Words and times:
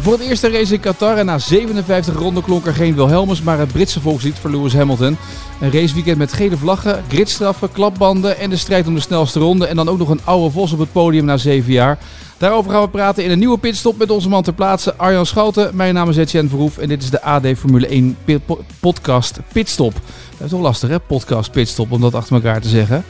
Voor 0.00 0.12
het 0.12 0.22
eerste 0.22 0.50
race 0.50 0.74
in 0.74 0.80
Qatar 0.80 1.16
en 1.16 1.26
na 1.26 1.38
57 1.38 2.14
ronden 2.18 2.42
klonk 2.42 2.66
er 2.66 2.74
geen 2.74 2.94
Wilhelmus, 2.94 3.42
maar 3.42 3.58
het 3.58 3.72
Britse 3.72 4.00
volkslied 4.00 4.38
voor 4.38 4.50
Lewis 4.50 4.74
Hamilton. 4.74 5.16
Een 5.60 5.72
raceweekend 5.72 6.18
met 6.18 6.32
gele 6.32 6.56
vlaggen, 6.56 7.02
gridstraffen, 7.08 7.72
klapbanden 7.72 8.38
en 8.38 8.50
de 8.50 8.56
strijd 8.56 8.86
om 8.86 8.94
de 8.94 9.00
snelste 9.00 9.38
ronde. 9.38 9.66
En 9.66 9.76
dan 9.76 9.88
ook 9.88 9.98
nog 9.98 10.08
een 10.08 10.20
oude 10.24 10.50
vos 10.50 10.72
op 10.72 10.78
het 10.78 10.92
podium 10.92 11.24
na 11.24 11.36
7 11.36 11.72
jaar. 11.72 11.98
Daarover 12.38 12.70
gaan 12.70 12.82
we 12.82 12.88
praten 12.88 13.24
in 13.24 13.30
een 13.30 13.38
nieuwe 13.38 13.58
pitstop 13.58 13.98
met 13.98 14.10
onze 14.10 14.28
man 14.28 14.42
ter 14.42 14.52
plaatse, 14.52 14.94
Arjan 14.96 15.26
Schouten. 15.26 15.76
Mijn 15.76 15.94
naam 15.94 16.08
is 16.08 16.16
Etienne 16.16 16.48
Verhoef 16.48 16.78
en 16.78 16.88
dit 16.88 17.02
is 17.02 17.10
de 17.10 17.22
AD 17.22 17.46
Formule 17.56 17.86
1 17.86 18.16
pi- 18.24 18.38
po- 18.38 18.64
podcast 18.80 19.38
Pitstop. 19.52 19.92
Dat 19.92 20.44
is 20.44 20.50
toch 20.50 20.60
lastig 20.60 20.88
hè, 20.88 20.98
podcast 20.98 21.50
Pitstop, 21.50 21.92
om 21.92 22.00
dat 22.00 22.14
achter 22.14 22.34
elkaar 22.34 22.60
te 22.60 22.68
zeggen. 22.68 23.04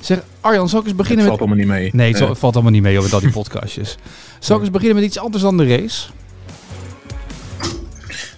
Zeg, 0.00 0.22
Arjan, 0.40 0.68
zal 0.68 0.80
ik 0.80 0.86
eens 0.86 0.94
beginnen 0.94 1.24
Het 1.24 1.32
met... 1.32 1.40
valt 1.48 1.50
allemaal 1.60 1.74
niet 1.74 1.92
mee. 1.92 2.12
Nee, 2.12 2.28
het, 2.28 2.38
valt 2.38 2.54
allemaal 2.54 2.72
niet 2.72 2.82
mee 2.82 2.98
over 2.98 3.14
al 3.14 3.20
die 3.20 3.30
podcastjes. 3.40 3.96
Zal 4.38 4.56
ik 4.56 4.62
eens 4.62 4.70
beginnen 4.70 4.96
met 4.96 5.04
iets 5.04 5.18
anders 5.18 5.42
dan 5.42 5.56
de 5.56 5.66
race? 5.76 6.06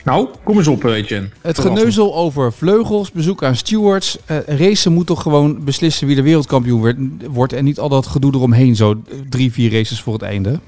Nou, 0.07 0.29
kom 0.45 0.57
eens 0.59 0.67
op, 0.69 0.85
eh, 0.85 0.93
Etienne. 0.95 1.29
Het 1.41 1.59
geneuzel 1.59 2.15
over 2.15 2.53
vleugels, 2.53 3.11
bezoek 3.13 3.45
aan 3.45 3.57
stewards. 3.57 4.19
eh 4.27 4.37
racen 4.47 4.93
moet 4.93 5.07
toch 5.07 5.23
gewoon 5.23 5.65
beslissen 5.65 6.07
wie 6.07 6.17
de 6.17 6.23
wereldkampioen 6.23 6.83
werd- 6.83 6.99
wordt. 7.31 7.53
En 7.53 7.65
niet 7.65 7.79
al 7.79 7.89
dat 7.89 8.07
gedoe 8.07 8.35
eromheen, 8.35 8.77
zo 8.77 9.03
drie, 9.29 9.53
vier 9.53 9.73
races 9.73 10.01
voor 10.03 10.13
het 10.13 10.23
einde. 10.23 10.61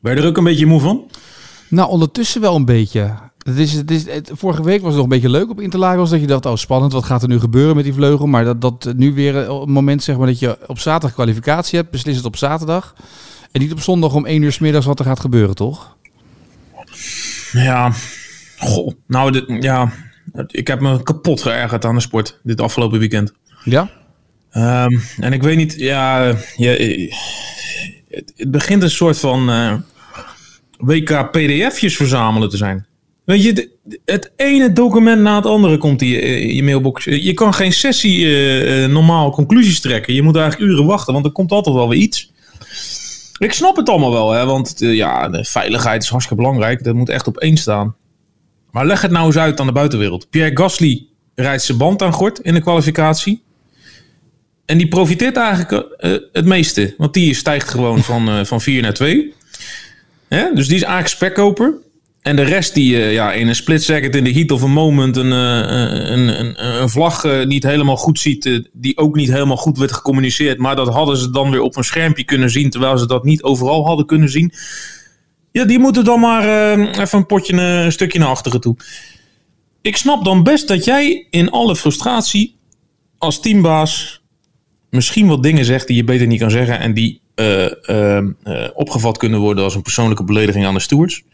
Ben 0.00 0.14
je 0.16 0.20
er 0.22 0.26
ook 0.28 0.36
een 0.36 0.44
beetje 0.44 0.66
moe 0.66 0.80
van? 0.80 1.02
Nou, 1.70 1.90
ondertussen 1.90 2.40
wel 2.40 2.54
een 2.56 2.64
beetje. 2.64 3.14
Het 3.38 3.58
is, 3.58 3.72
het 3.72 3.90
is, 3.90 4.06
het- 4.10 4.30
vorige 4.34 4.62
week 4.62 4.78
was 4.80 4.86
het 4.86 4.94
nog 4.94 5.02
een 5.04 5.08
beetje 5.20 5.30
leuk 5.30 5.50
op 5.50 5.60
Interlagos. 5.60 6.10
Dat 6.10 6.20
je 6.20 6.26
dacht, 6.26 6.46
oh 6.46 6.56
spannend, 6.56 6.92
wat 6.92 7.04
gaat 7.04 7.22
er 7.22 7.28
nu 7.28 7.38
gebeuren 7.40 7.74
met 7.76 7.84
die 7.84 7.94
vleugel? 7.94 8.26
Maar 8.26 8.44
dat, 8.44 8.60
dat 8.60 8.92
nu 8.96 9.14
weer 9.14 9.36
een 9.36 9.70
moment 9.70 10.02
zeg 10.02 10.16
maar, 10.16 10.26
dat 10.26 10.38
je 10.38 10.58
op 10.66 10.78
zaterdag 10.78 11.12
kwalificatie 11.12 11.78
hebt. 11.78 11.90
Beslis 11.90 12.16
het 12.16 12.24
op 12.24 12.36
zaterdag. 12.36 12.94
En 13.52 13.60
niet 13.60 13.72
op 13.72 13.80
zondag 13.80 14.14
om 14.14 14.26
één 14.26 14.42
uur 14.42 14.52
's 14.52 14.58
middags 14.58 14.86
wat 14.86 14.98
er 14.98 15.04
gaat 15.04 15.20
gebeuren, 15.20 15.54
toch? 15.54 15.96
Ja, 17.52 17.92
goh. 18.58 18.92
Nou, 19.06 19.30
dit, 19.30 19.44
ja, 19.62 19.92
ik 20.46 20.66
heb 20.66 20.80
me 20.80 21.02
kapot 21.02 21.42
geërgerd 21.42 21.84
aan 21.84 21.94
de 21.94 22.00
sport 22.00 22.40
dit 22.42 22.60
afgelopen 22.60 22.98
weekend. 22.98 23.32
Ja? 23.64 23.90
Ehm, 24.50 24.98
en 25.20 25.32
ik 25.32 25.42
weet 25.42 25.56
niet, 25.56 25.74
ja, 25.76 26.34
je, 26.56 26.76
eh, 26.76 27.12
het, 28.08 28.32
het 28.36 28.50
begint 28.50 28.82
een 28.82 28.90
soort 28.90 29.18
van 29.18 29.50
eh, 29.50 29.74
WK 30.78 31.30
PDF'jes 31.30 31.96
verzamelen 31.96 32.48
te 32.48 32.56
zijn. 32.56 32.86
Weet 33.28 33.42
je, 33.42 33.70
het 34.04 34.32
ene 34.36 34.72
document 34.72 35.22
na 35.22 35.36
het 35.36 35.46
andere 35.46 35.78
komt 35.78 36.02
in 36.02 36.08
je, 36.08 36.20
in 36.20 36.54
je 36.54 36.62
mailbox. 36.62 37.04
Je 37.04 37.34
kan 37.34 37.54
geen 37.54 37.72
sessie 37.72 38.24
eh, 38.24 38.84
eh, 38.84 38.90
normaal 38.90 39.30
conclusies 39.30 39.80
trekken. 39.80 40.14
Je 40.14 40.22
moet 40.22 40.36
eigenlijk 40.36 40.70
uren 40.70 40.86
wachten, 40.86 41.12
want 41.12 41.24
er 41.24 41.32
komt 41.32 41.52
altijd 41.52 41.74
wel 41.74 41.88
weer 41.88 41.98
iets. 41.98 42.32
Ik 43.38 43.52
snap 43.52 43.76
het 43.76 43.88
allemaal 43.88 44.12
wel, 44.12 44.30
hè, 44.30 44.44
want 44.44 44.82
eh, 44.82 44.94
ja, 44.94 45.28
de 45.28 45.44
veiligheid 45.44 46.02
is 46.02 46.08
hartstikke 46.08 46.42
belangrijk. 46.42 46.84
Dat 46.84 46.94
moet 46.94 47.08
echt 47.08 47.26
op 47.26 47.36
één 47.36 47.56
staan. 47.56 47.96
Maar 48.78 48.86
leg 48.86 49.02
het 49.02 49.10
nou 49.10 49.26
eens 49.26 49.36
uit 49.38 49.60
aan 49.60 49.66
de 49.66 49.72
buitenwereld. 49.72 50.30
Pierre 50.30 50.56
Gasly 50.56 51.06
rijdt 51.34 51.62
zijn 51.62 51.78
band 51.78 52.02
aan 52.02 52.12
gort 52.12 52.38
in 52.38 52.54
de 52.54 52.60
kwalificatie. 52.60 53.42
En 54.64 54.78
die 54.78 54.88
profiteert 54.88 55.36
eigenlijk 55.36 55.86
eh, 55.96 56.12
het 56.32 56.44
meeste. 56.44 56.94
Want 56.98 57.14
die 57.14 57.34
stijgt 57.34 57.68
gewoon 57.68 58.02
van, 58.02 58.28
eh, 58.28 58.44
van 58.44 58.60
4 58.60 58.82
naar 58.82 58.94
2. 58.94 59.34
Hè? 60.28 60.54
Dus 60.54 60.66
die 60.66 60.76
is 60.76 60.82
eigenlijk 60.82 61.14
spekkoper. 61.14 61.74
En 62.22 62.36
de 62.36 62.42
rest 62.42 62.74
die 62.74 62.96
eh, 62.96 63.12
ja, 63.12 63.32
in 63.32 63.48
een 63.48 63.54
split 63.54 63.82
second 63.82 64.14
in 64.14 64.24
de 64.24 64.32
heat 64.32 64.50
of 64.50 64.62
a 64.62 64.66
moment 64.66 65.16
een, 65.16 65.32
eh, 65.32 66.10
een, 66.10 66.64
een, 66.82 66.88
vlag 66.88 67.24
eh, 67.24 67.46
niet 67.46 67.62
helemaal 67.62 67.96
goed 67.96 68.18
ziet. 68.18 68.46
eh, 68.46 68.58
die 68.72 68.96
ook 68.98 69.16
niet 69.16 69.32
helemaal 69.32 69.56
goed 69.56 69.78
werd 69.78 69.92
gecommuniceerd. 69.92 70.58
Maar 70.58 70.76
dat 70.76 70.88
hadden 70.88 71.16
ze 71.16 71.30
dan 71.30 71.50
weer 71.50 71.60
op 71.60 71.76
een 71.76 71.84
schermpje 71.84 72.24
kunnen 72.24 72.50
zien. 72.50 72.70
Terwijl 72.70 72.98
ze 72.98 73.06
dat 73.06 73.24
niet 73.24 73.42
overal 73.42 73.86
hadden 73.86 74.06
kunnen 74.06 74.28
zien. 74.28 74.52
Ja, 75.50 75.64
die 75.64 75.78
moeten 75.78 76.04
dan 76.04 76.20
maar 76.20 76.72
eh, 76.72 77.00
even 77.00 77.18
een 77.18 77.26
potje 77.26 77.56
eh, 77.56 77.84
een 77.84 77.92
stukje 77.92 78.18
naar 78.18 78.28
achteren 78.28 78.60
toe. 78.60 78.76
Ik 79.82 79.96
snap 79.96 80.24
dan 80.24 80.42
best 80.42 80.68
dat 80.68 80.84
jij 80.84 81.26
in 81.30 81.50
alle 81.50 81.76
frustratie 81.76 82.56
als 83.18 83.40
teambaas 83.40 84.22
misschien 84.90 85.26
wat 85.26 85.42
dingen 85.42 85.64
zegt 85.64 85.86
die 85.86 85.96
je 85.96 86.04
beter 86.04 86.26
niet 86.26 86.40
kan 86.40 86.50
zeggen 86.50 86.78
en 86.78 86.94
die 86.94 87.20
eh, 87.38 87.88
eh, 87.88 88.16
eh, 88.16 88.70
opgevat 88.74 89.18
kunnen 89.18 89.40
worden 89.40 89.64
als 89.64 89.74
een 89.74 89.82
persoonlijke 89.82 90.24
belediging 90.24 90.66
aan 90.66 90.74
de 90.74 90.80
stewards. 90.80 91.24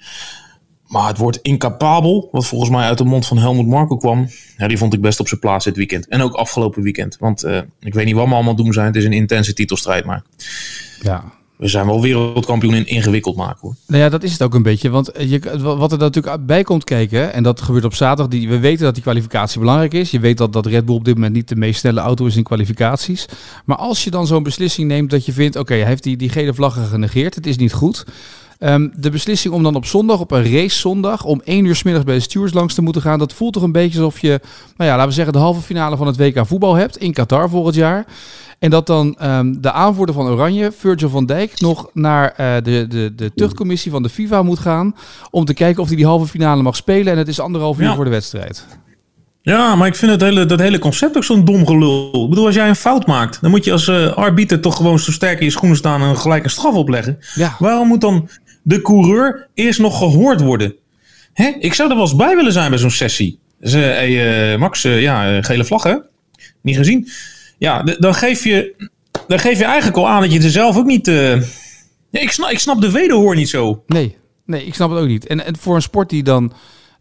Maar 0.86 1.08
het 1.08 1.18
woord 1.18 1.36
incapabel, 1.42 2.28
wat 2.32 2.46
volgens 2.46 2.70
mij 2.70 2.86
uit 2.86 2.98
de 2.98 3.04
mond 3.04 3.26
van 3.26 3.38
Helmut 3.38 3.66
Marko 3.66 3.96
kwam, 3.96 4.28
ja, 4.56 4.68
die 4.68 4.78
vond 4.78 4.94
ik 4.94 5.00
best 5.00 5.20
op 5.20 5.28
zijn 5.28 5.40
plaats 5.40 5.64
dit 5.64 5.76
weekend. 5.76 6.08
En 6.08 6.20
ook 6.20 6.34
afgelopen 6.34 6.82
weekend. 6.82 7.16
Want 7.18 7.44
ik 7.80 7.94
weet 7.94 8.04
niet 8.04 8.14
wat 8.14 8.28
we 8.28 8.34
allemaal 8.34 8.54
doen 8.54 8.72
zijn. 8.72 8.86
Het 8.86 8.96
is 8.96 9.04
een 9.04 9.12
intense 9.12 9.52
titelstrijd, 9.52 10.04
maar 10.04 10.22
Ja. 11.00 11.24
We 11.56 11.68
zijn 11.68 11.86
wel 11.86 12.00
wereldkampioen 12.00 12.74
in 12.74 12.86
ingewikkeld 12.86 13.36
maken 13.36 13.58
hoor. 13.60 13.74
Nou 13.86 14.02
ja, 14.02 14.08
dat 14.08 14.22
is 14.22 14.32
het 14.32 14.42
ook 14.42 14.54
een 14.54 14.62
beetje. 14.62 14.90
Want 14.90 15.10
je, 15.18 15.60
wat 15.60 15.92
er 15.92 15.98
natuurlijk 15.98 16.46
bij 16.46 16.62
komt 16.62 16.84
kijken, 16.84 17.32
en 17.32 17.42
dat 17.42 17.60
gebeurt 17.60 17.84
op 17.84 17.94
zaterdag, 17.94 18.28
die, 18.28 18.48
we 18.48 18.58
weten 18.58 18.84
dat 18.84 18.94
die 18.94 19.02
kwalificatie 19.02 19.60
belangrijk 19.60 19.94
is. 19.94 20.10
Je 20.10 20.20
weet 20.20 20.38
dat, 20.38 20.52
dat 20.52 20.66
Red 20.66 20.84
Bull 20.84 20.94
op 20.94 21.04
dit 21.04 21.14
moment 21.14 21.34
niet 21.34 21.48
de 21.48 21.56
meest 21.56 21.80
snelle 21.80 22.00
auto 22.00 22.26
is 22.26 22.36
in 22.36 22.42
kwalificaties. 22.42 23.26
Maar 23.64 23.76
als 23.76 24.04
je 24.04 24.10
dan 24.10 24.26
zo'n 24.26 24.42
beslissing 24.42 24.88
neemt 24.88 25.10
dat 25.10 25.26
je 25.26 25.32
vindt, 25.32 25.56
oké, 25.56 25.74
hij 25.74 25.86
heeft 25.86 26.02
die, 26.02 26.16
die 26.16 26.28
gele 26.28 26.54
vlaggen 26.54 26.86
genegeerd, 26.86 27.34
het 27.34 27.46
is 27.46 27.56
niet 27.56 27.72
goed. 27.72 28.04
Ehm, 28.64 28.88
de 28.96 29.10
beslissing 29.10 29.54
om 29.54 29.62
dan 29.62 29.74
op 29.74 29.86
zondag, 29.86 30.20
op 30.20 30.30
een 30.30 30.52
race 30.52 30.78
zondag, 30.78 31.24
om 31.24 31.40
één 31.44 31.64
uur 31.64 31.76
's 31.76 31.82
middags 31.82 32.06
bij 32.06 32.14
de 32.14 32.20
stewards 32.20 32.54
langs 32.54 32.74
te 32.74 32.82
moeten 32.82 33.02
gaan, 33.02 33.18
dat 33.18 33.32
voelt 33.32 33.52
toch 33.52 33.62
een 33.62 33.72
beetje 33.72 33.98
alsof 33.98 34.18
je, 34.20 34.40
nou 34.76 34.90
ja, 34.90 34.96
laten 34.96 35.08
we 35.08 35.14
zeggen, 35.14 35.32
de 35.32 35.38
halve 35.38 35.60
finale 35.60 35.96
van 35.96 36.06
het 36.06 36.16
WK 36.16 36.46
voetbal 36.46 36.74
hebt 36.74 36.96
in 36.96 37.12
Qatar 37.12 37.48
volgend 37.50 37.74
jaar. 37.74 38.04
En 38.58 38.70
dat 38.70 38.86
dan 38.86 39.14
ehm, 39.18 39.54
de 39.60 39.72
aanvoerder 39.72 40.14
van 40.14 40.26
Oranje, 40.26 40.72
Virgil 40.78 41.08
van 41.08 41.26
Dijk, 41.26 41.60
nog 41.60 41.90
naar 41.92 42.32
eh, 42.36 42.54
de, 42.62 42.86
de, 42.88 43.12
de 43.16 43.32
tuchtcommissie 43.34 43.90
van 43.90 44.02
de 44.02 44.08
FIFA 44.08 44.42
moet 44.42 44.58
gaan. 44.58 44.94
Om 45.30 45.44
te 45.44 45.54
kijken 45.54 45.82
of 45.82 45.88
hij 45.88 45.96
die 45.96 46.06
halve 46.06 46.26
finale 46.26 46.62
mag 46.62 46.76
spelen. 46.76 47.12
En 47.12 47.18
het 47.18 47.28
is 47.28 47.40
anderhalf 47.40 47.78
uur 47.78 47.84
Ja. 47.84 47.94
voor 47.94 48.04
de 48.04 48.10
wedstrijd. 48.10 48.66
Ja, 49.42 49.74
maar 49.74 49.86
ik 49.86 49.94
vind 49.94 50.10
het 50.12 50.20
hele, 50.20 50.46
dat 50.46 50.58
hele 50.58 50.78
concept 50.78 51.16
ook 51.16 51.24
zo'n 51.24 51.44
dom 51.44 51.66
gelul. 51.66 52.22
Ik 52.24 52.28
bedoel, 52.28 52.46
als 52.46 52.54
jij 52.54 52.68
een 52.68 52.76
fout 52.76 53.06
maakt, 53.06 53.40
dan 53.40 53.50
moet 53.50 53.64
je 53.64 53.72
als 53.72 53.88
eh, 53.88 54.12
arbiter 54.12 54.60
toch 54.60 54.76
gewoon 54.76 54.98
zo 54.98 55.12
sterk 55.12 55.38
in 55.38 55.44
je 55.44 55.50
schoenen 55.50 55.76
staan 55.76 56.02
en 56.02 56.16
gelijk 56.16 56.44
een 56.44 56.50
straf 56.50 56.74
opleggen. 56.74 57.18
Ja. 57.34 57.56
Waarom 57.58 57.88
moet 57.88 58.00
dan 58.00 58.28
de 58.64 58.82
coureur 58.82 59.48
eerst 59.54 59.80
nog 59.80 59.98
gehoord 59.98 60.40
worden? 60.40 60.74
Hè? 61.32 61.52
Ik 61.58 61.74
zou 61.74 61.88
er 61.88 61.94
wel 61.94 62.04
eens 62.04 62.16
bij 62.16 62.36
willen 62.36 62.52
zijn 62.52 62.70
bij 62.70 62.78
zo'n 62.78 62.90
sessie. 62.90 63.38
Eh, 63.60 64.56
Max, 64.56 64.84
eh, 64.84 65.02
ja, 65.02 65.36
eh, 65.36 65.44
gele 65.44 65.64
vlag 65.64 65.82
hè? 65.82 65.96
Niet 66.60 66.76
gezien? 66.76 67.08
Ja, 67.58 67.82
dan 67.82 68.14
geef, 68.14 68.44
je, 68.44 68.88
dan 69.28 69.38
geef 69.38 69.58
je 69.58 69.64
eigenlijk 69.64 69.96
al 69.96 70.08
aan 70.08 70.20
dat 70.20 70.32
je 70.32 70.42
er 70.42 70.50
zelf 70.50 70.76
ook 70.76 70.86
niet... 70.86 71.06
Ja, 72.10 72.20
ik, 72.20 72.30
snap, 72.30 72.50
ik 72.50 72.58
snap 72.58 72.80
de 72.80 72.90
wederhoor 72.90 73.34
niet 73.34 73.48
zo. 73.48 73.82
Nee, 73.86 74.16
nee, 74.46 74.66
ik 74.66 74.74
snap 74.74 74.90
het 74.90 74.98
ook 74.98 75.08
niet. 75.08 75.26
En, 75.26 75.44
en 75.44 75.56
voor 75.56 75.74
een 75.74 75.82
sport 75.82 76.10
die 76.10 76.22
dan 76.22 76.52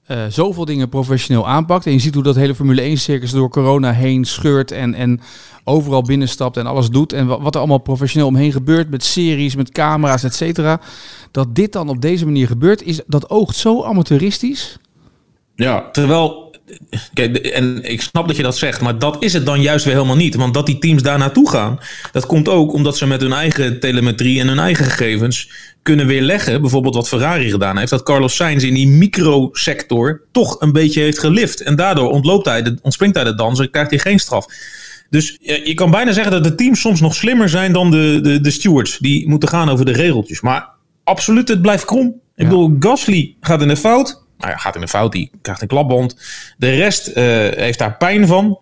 eh, 0.05 0.25
zoveel 0.29 0.65
dingen 0.65 0.89
professioneel 0.89 1.47
aanpakt. 1.47 1.85
En 1.85 1.91
je 1.91 1.99
ziet 1.99 2.13
hoe 2.13 2.23
dat 2.23 2.35
hele 2.35 2.55
Formule 2.55 2.81
1 2.81 2.97
circus 2.97 3.31
door 3.31 3.49
corona 3.49 3.91
heen 3.91 4.25
scheurt. 4.25 4.71
En, 4.71 4.93
en 4.93 5.21
overal 5.63 6.01
binnenstapt 6.01 6.57
en 6.57 6.65
alles 6.65 6.89
doet. 6.89 7.13
En 7.13 7.27
wa- 7.27 7.39
wat 7.41 7.53
er 7.53 7.59
allemaal 7.59 7.77
professioneel 7.77 8.27
omheen 8.27 8.51
gebeurt. 8.51 8.89
Met 8.89 9.03
series, 9.03 9.55
met 9.55 9.71
camera's, 9.71 10.23
et 10.23 10.35
cetera. 10.35 10.79
Dat 11.31 11.55
dit 11.55 11.71
dan 11.73 11.89
op 11.89 12.01
deze 12.01 12.25
manier 12.25 12.47
gebeurt, 12.47 12.83
is, 12.83 13.01
dat 13.07 13.29
oogt 13.29 13.55
zo 13.55 13.83
amateuristisch. 13.83 14.77
Ja, 15.55 15.89
terwijl. 15.91 16.42
Kijk, 17.13 17.37
en 17.37 17.83
ik 17.83 18.01
snap 18.01 18.27
dat 18.27 18.35
je 18.35 18.43
dat 18.43 18.57
zegt, 18.57 18.81
maar 18.81 18.99
dat 18.99 19.23
is 19.23 19.33
het 19.33 19.45
dan 19.45 19.61
juist 19.61 19.85
weer 19.85 19.93
helemaal 19.93 20.15
niet. 20.15 20.35
Want 20.35 20.53
dat 20.53 20.65
die 20.65 20.79
teams 20.79 21.01
daar 21.01 21.17
naartoe 21.17 21.49
gaan, 21.49 21.79
dat 22.11 22.25
komt 22.25 22.49
ook 22.49 22.73
omdat 22.73 22.97
ze 22.97 23.05
met 23.07 23.21
hun 23.21 23.33
eigen 23.33 23.79
telemetrie 23.79 24.39
en 24.39 24.47
hun 24.47 24.59
eigen 24.59 24.85
gegevens 24.85 25.51
kunnen 25.81 26.07
weerleggen. 26.07 26.61
Bijvoorbeeld 26.61 26.95
wat 26.95 27.07
Ferrari 27.07 27.49
gedaan 27.51 27.77
heeft, 27.77 27.89
dat 27.89 28.03
Carlos 28.03 28.35
Sainz 28.35 28.63
in 28.63 28.73
die 28.73 28.87
microsector 28.87 30.21
toch 30.31 30.61
een 30.61 30.71
beetje 30.71 31.01
heeft 31.01 31.19
gelift. 31.19 31.61
En 31.61 31.75
daardoor 31.75 32.09
ontloopt 32.09 32.45
hij 32.45 32.61
de, 32.63 32.77
ontspringt 32.81 33.15
hij 33.15 33.25
de 33.25 33.35
dans 33.35 33.59
en 33.59 33.69
krijgt 33.69 33.89
hij 33.89 33.99
geen 33.99 34.19
straf. 34.19 34.45
Dus 35.09 35.37
je, 35.41 35.61
je 35.63 35.73
kan 35.73 35.91
bijna 35.91 36.11
zeggen 36.11 36.31
dat 36.31 36.43
de 36.43 36.55
teams 36.55 36.81
soms 36.81 37.01
nog 37.01 37.15
slimmer 37.15 37.49
zijn 37.49 37.73
dan 37.73 37.91
de, 37.91 38.19
de, 38.21 38.41
de 38.41 38.51
stewards. 38.51 38.97
Die 38.97 39.29
moeten 39.29 39.49
gaan 39.49 39.69
over 39.69 39.85
de 39.85 39.91
regeltjes. 39.91 40.41
Maar 40.41 40.69
absoluut, 41.03 41.47
het 41.47 41.61
blijft 41.61 41.85
krom. 41.85 42.07
Ik 42.07 42.43
Ja. 42.43 42.43
bedoel, 42.43 42.75
Gasly 42.79 43.35
gaat 43.41 43.61
in 43.61 43.67
de 43.67 43.77
fout. 43.77 44.22
Nou 44.43 44.55
ja, 44.55 44.61
gaat 44.61 44.75
in 44.75 44.81
de 44.81 44.87
fout, 44.87 45.11
die 45.11 45.31
krijgt 45.41 45.61
een 45.61 45.67
klapband. 45.67 46.17
De 46.57 46.75
rest 46.75 47.07
eh, 47.07 47.23
heeft 47.55 47.79
daar 47.79 47.97
pijn 47.97 48.27
van. 48.27 48.59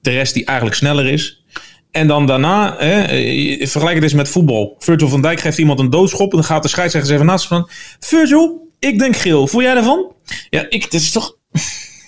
De 0.00 0.10
rest 0.10 0.34
die 0.34 0.44
eigenlijk 0.44 0.76
sneller 0.76 1.06
is. 1.06 1.44
En 1.90 2.06
dan 2.06 2.26
daarna, 2.26 2.76
hè, 2.78 3.02
eh, 3.02 3.66
vergelijk 3.66 3.94
het 3.94 4.04
eens 4.04 4.12
met 4.12 4.28
voetbal. 4.28 4.76
Virgil 4.78 5.08
van 5.08 5.22
Dijk 5.22 5.40
geeft 5.40 5.58
iemand 5.58 5.78
een 5.78 5.90
doodschop. 5.90 6.30
En 6.30 6.36
dan 6.36 6.46
gaat 6.46 6.62
de 6.62 6.68
scheidsrechter 6.68 7.14
even 7.14 7.26
naast 7.26 7.46
van... 7.46 7.68
Virgil, 8.00 8.70
ik 8.78 8.98
denk 8.98 9.16
geel. 9.16 9.46
Voel 9.46 9.62
jij 9.62 9.74
daarvan? 9.74 10.12
Ja, 10.50 10.66
ik, 10.68 10.82
het 10.82 10.94
is 10.94 11.12
toch... 11.12 11.36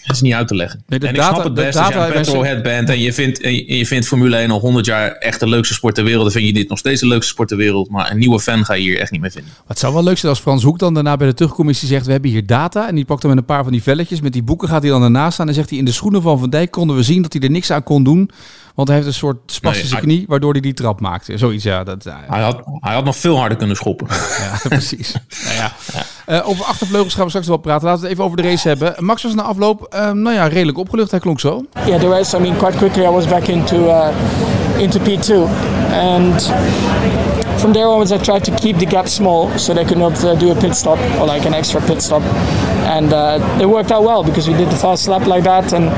Dat 0.08 0.16
is 0.16 0.22
niet 0.22 0.34
uit 0.34 0.48
te 0.48 0.54
leggen. 0.54 0.82
Nee, 0.86 0.98
de 0.98 1.06
en 1.06 1.14
data- 1.14 1.28
ik 1.28 1.34
snap 1.34 1.44
het 1.44 1.54
best 1.54 1.78
als 1.78 1.88
je 1.88 1.94
een 1.94 2.12
petrolhead 2.12 2.62
bent 2.62 2.88
en 2.88 3.00
je 3.00 3.12
vindt, 3.12 3.40
en 3.40 3.76
je, 3.76 3.86
vindt 3.86 4.06
Formule 4.06 4.36
1 4.36 4.50
al 4.50 4.60
100 4.60 4.86
jaar 4.86 5.12
echt 5.12 5.40
de 5.40 5.48
leukste 5.48 5.74
sport 5.74 5.94
ter 5.94 6.04
wereld. 6.04 6.22
Dan 6.22 6.32
vind 6.32 6.46
je 6.46 6.52
dit 6.52 6.68
nog 6.68 6.78
steeds 6.78 7.00
de 7.00 7.06
leukste 7.06 7.30
sport 7.32 7.48
ter 7.48 7.56
wereld. 7.56 7.90
Maar 7.90 8.10
een 8.10 8.18
nieuwe 8.18 8.40
fan 8.40 8.64
ga 8.64 8.74
je 8.74 8.82
hier 8.82 8.98
echt 8.98 9.10
niet 9.10 9.20
mee 9.20 9.30
vinden. 9.30 9.50
Maar 9.56 9.66
het 9.68 9.78
zou 9.78 9.94
wel 9.94 10.02
leuk 10.02 10.18
zijn 10.18 10.32
als 10.32 10.40
Frans 10.40 10.62
Hoek 10.62 10.78
dan 10.78 10.94
daarna 10.94 11.16
bij 11.16 11.26
de 11.26 11.34
terugcommissie 11.34 11.88
zegt... 11.88 12.06
we 12.06 12.12
hebben 12.12 12.30
hier 12.30 12.46
data 12.46 12.88
en 12.88 12.94
die 12.94 13.04
pakt 13.04 13.20
dan 13.20 13.30
met 13.30 13.38
een 13.38 13.44
paar 13.46 13.62
van 13.62 13.72
die 13.72 13.82
velletjes. 13.82 14.20
Met 14.20 14.32
die 14.32 14.42
boeken 14.42 14.68
gaat 14.68 14.82
hij 14.82 14.90
dan 14.90 15.02
ernaast 15.02 15.32
staan 15.32 15.48
en 15.48 15.54
zegt 15.54 15.70
hij... 15.70 15.78
in 15.78 15.84
de 15.84 15.92
schoenen 15.92 16.22
van 16.22 16.38
Van 16.38 16.50
Dijk 16.50 16.70
konden 16.70 16.96
we 16.96 17.02
zien 17.02 17.22
dat 17.22 17.32
hij 17.32 17.42
er 17.42 17.50
niks 17.50 17.70
aan 17.70 17.82
kon 17.82 18.04
doen. 18.04 18.30
Want 18.78 18.90
hij 18.90 18.96
heeft 18.98 19.08
een 19.08 19.18
soort 19.18 19.36
spastische 19.46 19.94
Nee, 19.94 20.04
hij- 20.04 20.12
knie 20.14 20.24
waardoor 20.28 20.52
hij 20.52 20.60
die 20.60 20.74
trap 20.74 21.00
maakte. 21.00 21.38
Zoiets, 21.38 21.64
ja. 21.64 21.84
Dat, 21.84 22.04
ja, 22.04 22.20
Hij 22.28 22.42
had, 22.42 22.60
hij 22.80 22.94
had 22.94 23.04
nog 23.04 23.16
veel 23.16 23.38
harder 23.38 23.58
kunnen 23.58 23.76
schoppen. 23.76 24.06
ja, 24.44 24.60
precies. 24.68 25.12
nou 25.44 25.54
ja. 25.56 25.72
Eh, 26.26 26.48
over 26.48 26.64
achtervleugels 26.64 27.14
gaan 27.14 27.22
we 27.22 27.28
straks 27.28 27.46
wel 27.48 27.56
praten. 27.56 27.84
Laten 27.86 28.00
we 28.00 28.06
het 28.06 28.14
even 28.14 28.24
over 28.30 28.36
de 28.42 28.48
race 28.48 28.68
hebben. 28.68 28.94
Max 29.04 29.22
was 29.22 29.34
na 29.34 29.42
afloop 29.42 29.82
eh, 29.90 30.10
nou 30.12 30.34
ja, 30.34 30.46
redelijk 30.46 30.78
opgelucht. 30.78 31.10
Hij 31.10 31.20
klonk 31.20 31.40
zo. 31.40 31.64
Yeah, 31.86 32.00
the 32.00 32.08
race. 32.08 32.36
I 32.36 32.40
mean, 32.40 32.56
quite 32.56 32.76
quickly 32.76 33.02
I 33.04 33.08
was 33.10 33.26
back 33.26 33.46
into 33.46 33.76
uh, 33.86 34.08
into 34.76 34.98
P2, 35.00 35.32
and 35.92 36.52
from 37.58 37.72
there 37.72 37.86
onwards 37.86 38.12
I 38.12 38.18
tried 38.18 38.44
to 38.44 38.56
keep 38.56 38.76
the 38.76 38.86
gap 38.86 39.08
small 39.08 39.50
so 39.58 39.74
they 39.74 39.84
could 39.84 39.98
not 39.98 40.24
uh, 40.24 40.34
do 40.34 40.50
a 40.50 40.54
pit 40.54 40.74
stop 40.74 40.98
or 41.20 41.26
like 41.26 41.46
an 41.46 41.54
extra 41.54 41.80
pit 41.80 42.02
stop, 42.02 42.22
and 42.86 43.12
uh, 43.12 43.60
it 43.60 43.66
worked 43.66 43.90
out 43.90 44.04
well 44.04 44.22
because 44.22 44.48
we 44.48 44.56
did 44.56 44.68
the 44.70 44.76
fast 44.76 45.08
lap 45.08 45.26
like 45.26 45.44
that. 45.44 45.72
And 45.72 45.88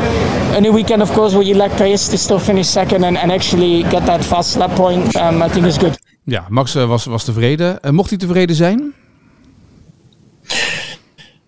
a 0.56 0.60
new 0.60 0.72
weekend, 0.72 1.02
of 1.02 1.12
course, 1.12 1.34
where 1.34 1.44
you 1.46 1.54
lack 1.54 1.72
pace 1.78 2.08
to 2.08 2.18
still 2.18 2.38
finish 2.38 2.68
second 2.68 3.04
and, 3.04 3.16
and 3.16 3.30
actually 3.30 3.82
get 3.84 4.06
that 4.06 4.24
fast 4.24 4.56
lap 4.56 4.70
point, 4.76 5.16
um, 5.16 5.42
I 5.42 5.48
think 5.48 5.66
is 5.66 5.78
good. 5.78 5.98
Ja, 6.24 6.46
Max 6.48 6.74
eh, 6.74 6.88
was, 6.88 7.04
was 7.04 7.24
tevreden. 7.24 7.82
Eh, 7.82 7.90
mocht 7.90 8.10
hij 8.10 8.18
tevreden 8.18 8.56
zijn? 8.56 8.92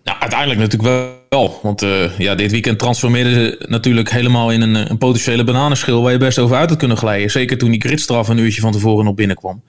Nou, 0.03 0.19
uiteindelijk 0.19 0.59
natuurlijk 0.59 1.23
wel. 1.29 1.59
Want 1.61 1.81
eh, 1.81 2.17
ja, 2.17 2.35
dit 2.35 2.51
weekend 2.51 2.79
transformeerde 2.79 3.33
ze 3.33 3.65
natuurlijk 3.67 4.11
helemaal 4.11 4.51
in 4.51 4.61
een, 4.61 4.91
een 4.91 4.97
potentiële 4.97 5.43
bananenschil 5.43 6.01
waar 6.01 6.11
je 6.11 6.17
best 6.17 6.39
over 6.39 6.55
uit 6.55 6.69
had 6.69 6.77
kunnen 6.77 6.97
glijden. 6.97 7.31
Zeker 7.31 7.57
toen 7.57 7.71
die 7.71 7.81
gridstraf 7.81 8.27
een 8.27 8.37
uurtje 8.37 8.61
van 8.61 8.71
tevoren 8.71 9.05
nog 9.05 9.15
binnenkwam. 9.15 9.63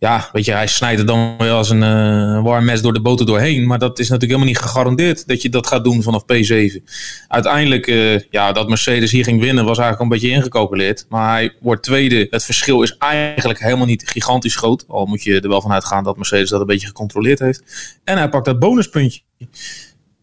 Ja, 0.00 0.28
weet 0.32 0.44
je, 0.44 0.52
hij 0.52 0.66
snijdt 0.66 1.00
er 1.00 1.06
dan 1.06 1.34
weer 1.38 1.50
als 1.50 1.70
een 1.70 1.82
eh, 1.82 2.42
warm 2.42 2.64
mes 2.64 2.82
door 2.82 2.92
de 2.92 3.00
boter 3.00 3.26
doorheen. 3.26 3.66
Maar 3.66 3.78
dat 3.78 3.98
is 3.98 4.08
natuurlijk 4.08 4.30
helemaal 4.30 4.54
niet 4.54 4.70
gegarandeerd 4.70 5.26
dat 5.26 5.42
je 5.42 5.48
dat 5.48 5.66
gaat 5.66 5.84
doen 5.84 6.02
vanaf 6.02 6.22
P7. 6.22 6.82
Uiteindelijk, 7.28 7.86
eh, 7.86 8.18
ja, 8.30 8.52
dat 8.52 8.68
Mercedes 8.68 9.10
hier 9.10 9.24
ging 9.24 9.40
winnen 9.40 9.64
was 9.64 9.78
eigenlijk 9.78 10.00
een 10.00 10.18
beetje 10.18 10.36
ingecalculeerd. 10.36 11.06
Maar 11.08 11.30
hij 11.30 11.54
wordt 11.60 11.82
tweede. 11.82 12.26
Het 12.30 12.44
verschil 12.44 12.82
is 12.82 12.96
eigenlijk 12.98 13.58
helemaal 13.58 13.86
niet 13.86 14.08
gigantisch 14.08 14.56
groot. 14.56 14.84
Al 14.88 15.06
moet 15.06 15.22
je 15.22 15.40
er 15.40 15.48
wel 15.48 15.60
van 15.60 15.72
uitgaan 15.72 16.04
dat 16.04 16.16
Mercedes 16.16 16.50
dat 16.50 16.60
een 16.60 16.66
beetje 16.66 16.86
gecontroleerd 16.86 17.38
heeft. 17.38 17.62
En 18.04 18.16
hij 18.16 18.28
pakt 18.28 18.44
dat 18.44 18.58
bonuspuntje. 18.58 19.20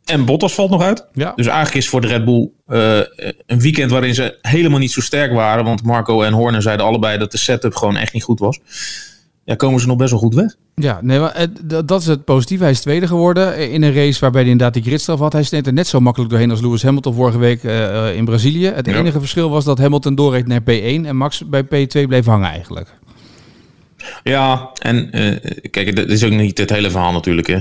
En 0.06 0.26
Bottas 0.26 0.54
valt 0.54 0.70
nog 0.70 0.82
uit. 0.82 1.08
Ja. 1.14 1.34
Dus 1.36 1.46
eigenlijk 1.46 1.78
is 1.78 1.90
voor 1.90 2.02
de 2.02 2.08
Red 2.08 2.26
Bull 2.26 2.50
eh, 2.68 3.00
een 3.46 3.60
weekend 3.60 3.92
waarin 3.92 4.16
ze 4.16 4.38
helemaal 4.42 4.80
niet 4.80 4.92
zo 4.92 5.02
sterk 5.02 5.32
waren. 5.32 5.66
Want 5.66 5.84
Marco 5.84 6.22
en 6.22 6.34
Horner 6.34 6.62
zeiden 6.62 6.86
allebei 6.86 7.18
dat 7.18 7.32
de 7.32 7.38
setup 7.38 7.76
gewoon 7.76 7.98
echt 7.98 8.14
niet 8.14 8.24
goed 8.24 8.40
was. 8.40 8.60
Ja, 9.48 9.56
komen 9.56 9.80
ze 9.80 9.88
nog 9.88 9.98
best 9.98 10.10
wel 10.12 10.20
goed 10.20 10.34
weg. 10.36 10.56
Ja, 10.76 11.00
nee, 11.02 11.20
maar, 11.20 11.32
eh, 11.32 11.48
dat 11.86 12.02
is 12.02 12.08
het 12.08 12.24
positieve. 12.26 12.64
Hij 12.64 12.72
is 12.72 12.82
tweede 12.82 13.08
geworden 13.08 13.56
eh, 13.56 13.74
in 13.74 13.82
een 13.84 13.94
race 13.94 14.20
waarbij 14.20 14.42
hij 14.42 14.52
inderdaad 14.52 14.74
die 14.74 14.84
gridstraf 14.84 15.20
had. 15.20 15.34
Hij 15.34 15.44
sneed 15.44 15.68
er 15.68 15.74
net 15.74 15.88
zo 15.88 16.00
makkelijk 16.00 16.32
doorheen 16.32 16.52
als 16.52 16.62
Lewis 16.62 16.84
Hamilton 16.84 17.14
vorige 17.14 17.38
week 17.38 17.64
eh, 17.64 18.16
in 18.16 18.26
Brazilië. 18.26 18.66
Het 18.66 18.86
Ja. 18.86 18.96
enige 18.96 19.20
verschil 19.20 19.50
was 19.50 19.66
dat 19.66 19.78
Hamilton 19.78 20.16
doorreed 20.16 20.48
naar 20.48 20.62
P1 20.62 21.06
en 21.06 21.16
Max 21.16 21.44
bij 21.50 21.64
P2 21.64 22.08
bleef 22.08 22.26
hangen 22.26 22.50
eigenlijk. 22.50 22.94
Ja, 24.24 24.70
en 24.82 25.12
eh, 25.12 25.70
kijk, 25.72 25.96
dat 25.96 26.10
is 26.10 26.24
ook 26.24 26.32
niet 26.32 26.58
het 26.58 26.70
hele 26.70 26.90
verhaal 26.92 27.12
natuurlijk. 27.12 27.48
Hè. 27.48 27.60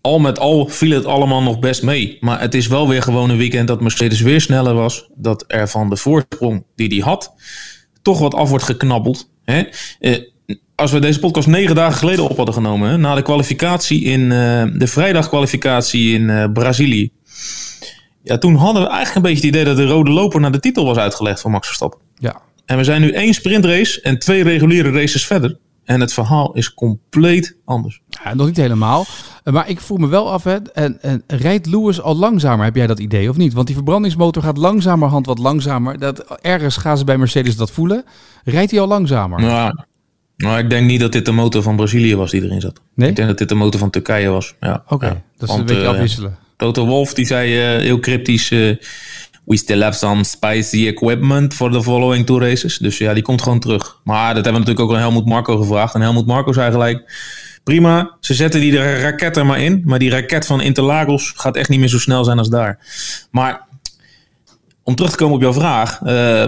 Al 0.00 0.18
met 0.18 0.38
al 0.38 0.66
viel 0.66 0.90
het 0.94 1.04
allemaal 1.04 1.42
nog 1.42 1.58
best 1.58 1.82
mee. 1.82 2.16
Maar 2.20 2.40
het 2.40 2.54
is 2.54 2.66
wel 2.66 2.88
weer 2.88 3.02
gewoon 3.02 3.30
een 3.30 3.36
weekend 3.36 3.68
dat 3.68 3.80
Mercedes 3.80 4.20
weer 4.20 4.40
sneller 4.40 4.74
was. 4.74 5.08
Dat 5.14 5.44
er 5.46 5.68
van 5.68 5.90
de 5.90 5.96
voorsprong 5.96 6.64
die 6.76 6.88
hij 6.88 6.98
had, 6.98 7.32
toch 8.02 8.18
wat 8.18 8.34
af 8.34 8.48
wordt 8.48 8.64
geknabbeld. 8.64 9.30
Hè? 9.44 9.62
Eh, 10.00 10.18
als 10.74 10.92
we 10.92 10.98
deze 10.98 11.18
podcast 11.18 11.46
negen 11.46 11.74
dagen 11.74 11.98
geleden 11.98 12.28
op 12.28 12.36
hadden 12.36 12.54
genomen, 12.54 12.90
hè, 12.90 12.96
na 12.96 13.14
de 13.14 13.22
kwalificatie 13.22 14.02
in 14.02 14.22
eh, 14.32 14.64
de 14.72 14.86
vrijdagkwalificatie 14.86 16.14
in 16.14 16.30
eh, 16.30 16.44
Brazilië. 16.52 17.10
Ja, 18.22 18.38
toen 18.38 18.54
hadden 18.54 18.82
we 18.82 18.88
eigenlijk 18.88 19.16
een 19.16 19.32
beetje 19.32 19.46
het 19.46 19.56
idee 19.56 19.64
dat 19.64 19.76
de 19.76 19.92
rode 19.92 20.10
loper 20.10 20.40
naar 20.40 20.52
de 20.52 20.60
titel 20.60 20.84
was 20.84 20.96
uitgelegd 20.96 21.40
van 21.40 21.50
Max 21.50 21.66
Verstappen. 21.66 22.00
Ja, 22.14 22.42
En 22.66 22.76
we 22.76 22.84
zijn 22.84 23.00
nu 23.00 23.10
één 23.10 23.34
sprintrace 23.34 24.00
en 24.00 24.18
twee 24.18 24.42
reguliere 24.42 24.90
races 24.90 25.26
verder. 25.26 25.58
En 25.90 26.00
het 26.00 26.12
verhaal 26.12 26.52
is 26.52 26.74
compleet 26.74 27.56
anders. 27.64 28.00
Ja, 28.08 28.34
nog 28.34 28.46
niet 28.46 28.56
helemaal. 28.56 29.04
Eh, 29.44 29.52
Maar 29.52 29.68
ik 29.68 29.80
vroeg 29.80 29.98
me 29.98 30.06
wel 30.08 30.32
af, 30.32 30.44
hè, 30.44 30.56
en, 30.56 31.02
en, 31.02 31.22
rijdt 31.26 31.66
Lewis 31.66 32.00
al 32.00 32.16
langzamer? 32.16 32.64
Heb 32.64 32.76
jij 32.76 32.86
dat 32.86 32.98
idee 32.98 33.28
of 33.28 33.36
niet? 33.36 33.52
Want 33.52 33.66
die 33.66 33.76
verbrandingsmotor 33.76 34.42
gaat 34.42 34.56
langzamerhand 34.56 35.26
wat 35.26 35.38
langzamer. 35.38 35.98
Dat, 35.98 36.40
ergens 36.40 36.76
gaan 36.76 36.98
ze 36.98 37.04
bij 37.04 37.18
Mercedes 37.18 37.56
dat 37.56 37.70
voelen. 37.70 38.04
Rijdt 38.44 38.70
hij 38.70 38.80
al 38.80 38.86
langzamer? 38.86 39.40
Nou, 39.40 39.74
nou, 40.36 40.58
ik 40.58 40.70
denk 40.70 40.86
niet 40.86 41.00
dat 41.00 41.12
dit 41.12 41.24
de 41.24 41.32
motor 41.32 41.62
van 41.62 41.76
Brazilië 41.76 42.16
was 42.16 42.30
die 42.30 42.42
erin 42.42 42.60
zat. 42.60 42.80
Nee? 42.94 43.08
Ik 43.08 43.16
denk 43.16 43.28
dat 43.28 43.38
dit 43.38 43.48
de 43.48 43.54
motor 43.54 43.80
van 43.80 43.90
Turkije 43.90 44.28
was. 44.28 44.54
Ja. 44.60 44.82
Oké, 44.88 45.06
Ja. 45.06 45.12
dat 45.12 45.48
is 45.48 45.48
Want, 45.48 45.60
een 45.60 45.66
beetje 45.66 45.82
eh, 45.82 45.88
afwisselen. 45.88 46.36
Toto 46.56 46.86
Wolf 46.86 47.14
die 47.14 47.26
zei 47.26 47.60
eh, 47.60 47.82
heel 47.82 47.98
cryptisch... 48.00 48.54
We 49.50 49.56
still 49.56 49.82
have 49.82 49.96
some 49.96 50.24
spicy 50.24 50.86
equipment 50.86 51.54
for 51.54 51.70
the 51.72 51.82
following 51.82 52.26
two 52.26 52.38
races. 52.38 52.78
Dus 52.78 52.98
ja, 52.98 53.14
die 53.14 53.22
komt 53.22 53.42
gewoon 53.42 53.60
terug. 53.60 54.00
Maar 54.04 54.34
dat 54.34 54.44
hebben 54.44 54.52
we 54.52 54.58
natuurlijk 54.58 54.80
ook 54.80 54.94
aan 54.94 55.02
Helmut 55.02 55.26
Marco 55.26 55.56
gevraagd. 55.56 55.94
En 55.94 56.00
Helmut 56.00 56.26
Marco 56.26 56.52
zei 56.52 56.70
gelijk... 56.70 57.12
Prima, 57.64 58.16
ze 58.20 58.34
zetten 58.34 58.60
die 58.60 59.00
raket 59.00 59.36
er 59.36 59.46
maar 59.46 59.60
in. 59.60 59.82
Maar 59.84 59.98
die 59.98 60.10
raket 60.10 60.46
van 60.46 60.60
Interlagos 60.60 61.32
gaat 61.36 61.56
echt 61.56 61.68
niet 61.68 61.78
meer 61.78 61.88
zo 61.88 61.98
snel 61.98 62.24
zijn 62.24 62.38
als 62.38 62.48
daar. 62.48 62.78
Maar 63.30 63.66
om 64.82 64.94
terug 64.94 65.10
te 65.10 65.16
komen 65.16 65.34
op 65.34 65.42
jouw 65.42 65.52
vraag. 65.52 66.00
eh, 66.02 66.46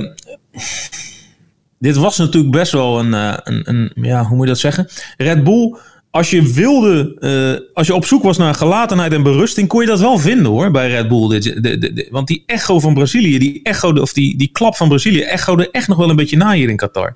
dit 1.78 1.96
was 1.96 2.16
natuurlijk 2.16 2.52
best 2.52 2.72
wel 2.72 2.98
een, 2.98 3.14
eh, 3.14 3.36
een, 3.44 3.62
een, 3.68 3.92
ja, 3.94 4.24
hoe 4.24 4.36
moet 4.36 4.44
je 4.44 4.52
dat 4.52 4.60
zeggen? 4.60 4.88
Red 5.16 5.44
Bull, 5.44 5.76
als 6.12 6.30
je 6.30 6.52
wilde, 6.52 7.16
eh, 7.20 7.74
als 7.76 7.86
je 7.86 7.94
op 7.94 8.04
zoek 8.04 8.22
was 8.22 8.36
naar 8.38 8.54
gelatenheid 8.54 9.12
en 9.12 9.22
berusting, 9.22 9.68
kon 9.68 9.80
je 9.80 9.86
dat 9.86 10.00
wel 10.00 10.18
vinden 10.18 10.46
hoor, 10.52 10.70
bij 10.70 10.88
Red 10.88 11.08
Bull. 11.08 11.28
De, 11.40 11.60
de, 11.60 11.78
de- 11.78 12.08
want 12.10 12.26
die 12.26 12.42
echo 12.46 12.80
van 12.80 12.94
Brazilië, 12.94 13.38
die 13.38 13.60
echo, 13.62 13.92
of 13.92 14.12
die, 14.12 14.36
die 14.36 14.48
klap 14.52 14.76
van 14.76 14.88
Brazilië, 14.88 15.20
echode 15.20 15.70
echt 15.70 15.88
nog 15.88 15.96
wel 15.98 16.10
een 16.10 16.16
beetje 16.16 16.36
na 16.36 16.52
hier 16.52 16.68
in 16.68 16.76
Qatar. 16.76 17.14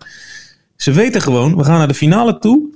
Ze 0.76 0.92
weten 0.92 1.20
gewoon, 1.20 1.56
we 1.56 1.64
gaan 1.64 1.78
naar 1.78 1.88
de 1.88 1.94
finale 1.94 2.38
toe. 2.38 2.74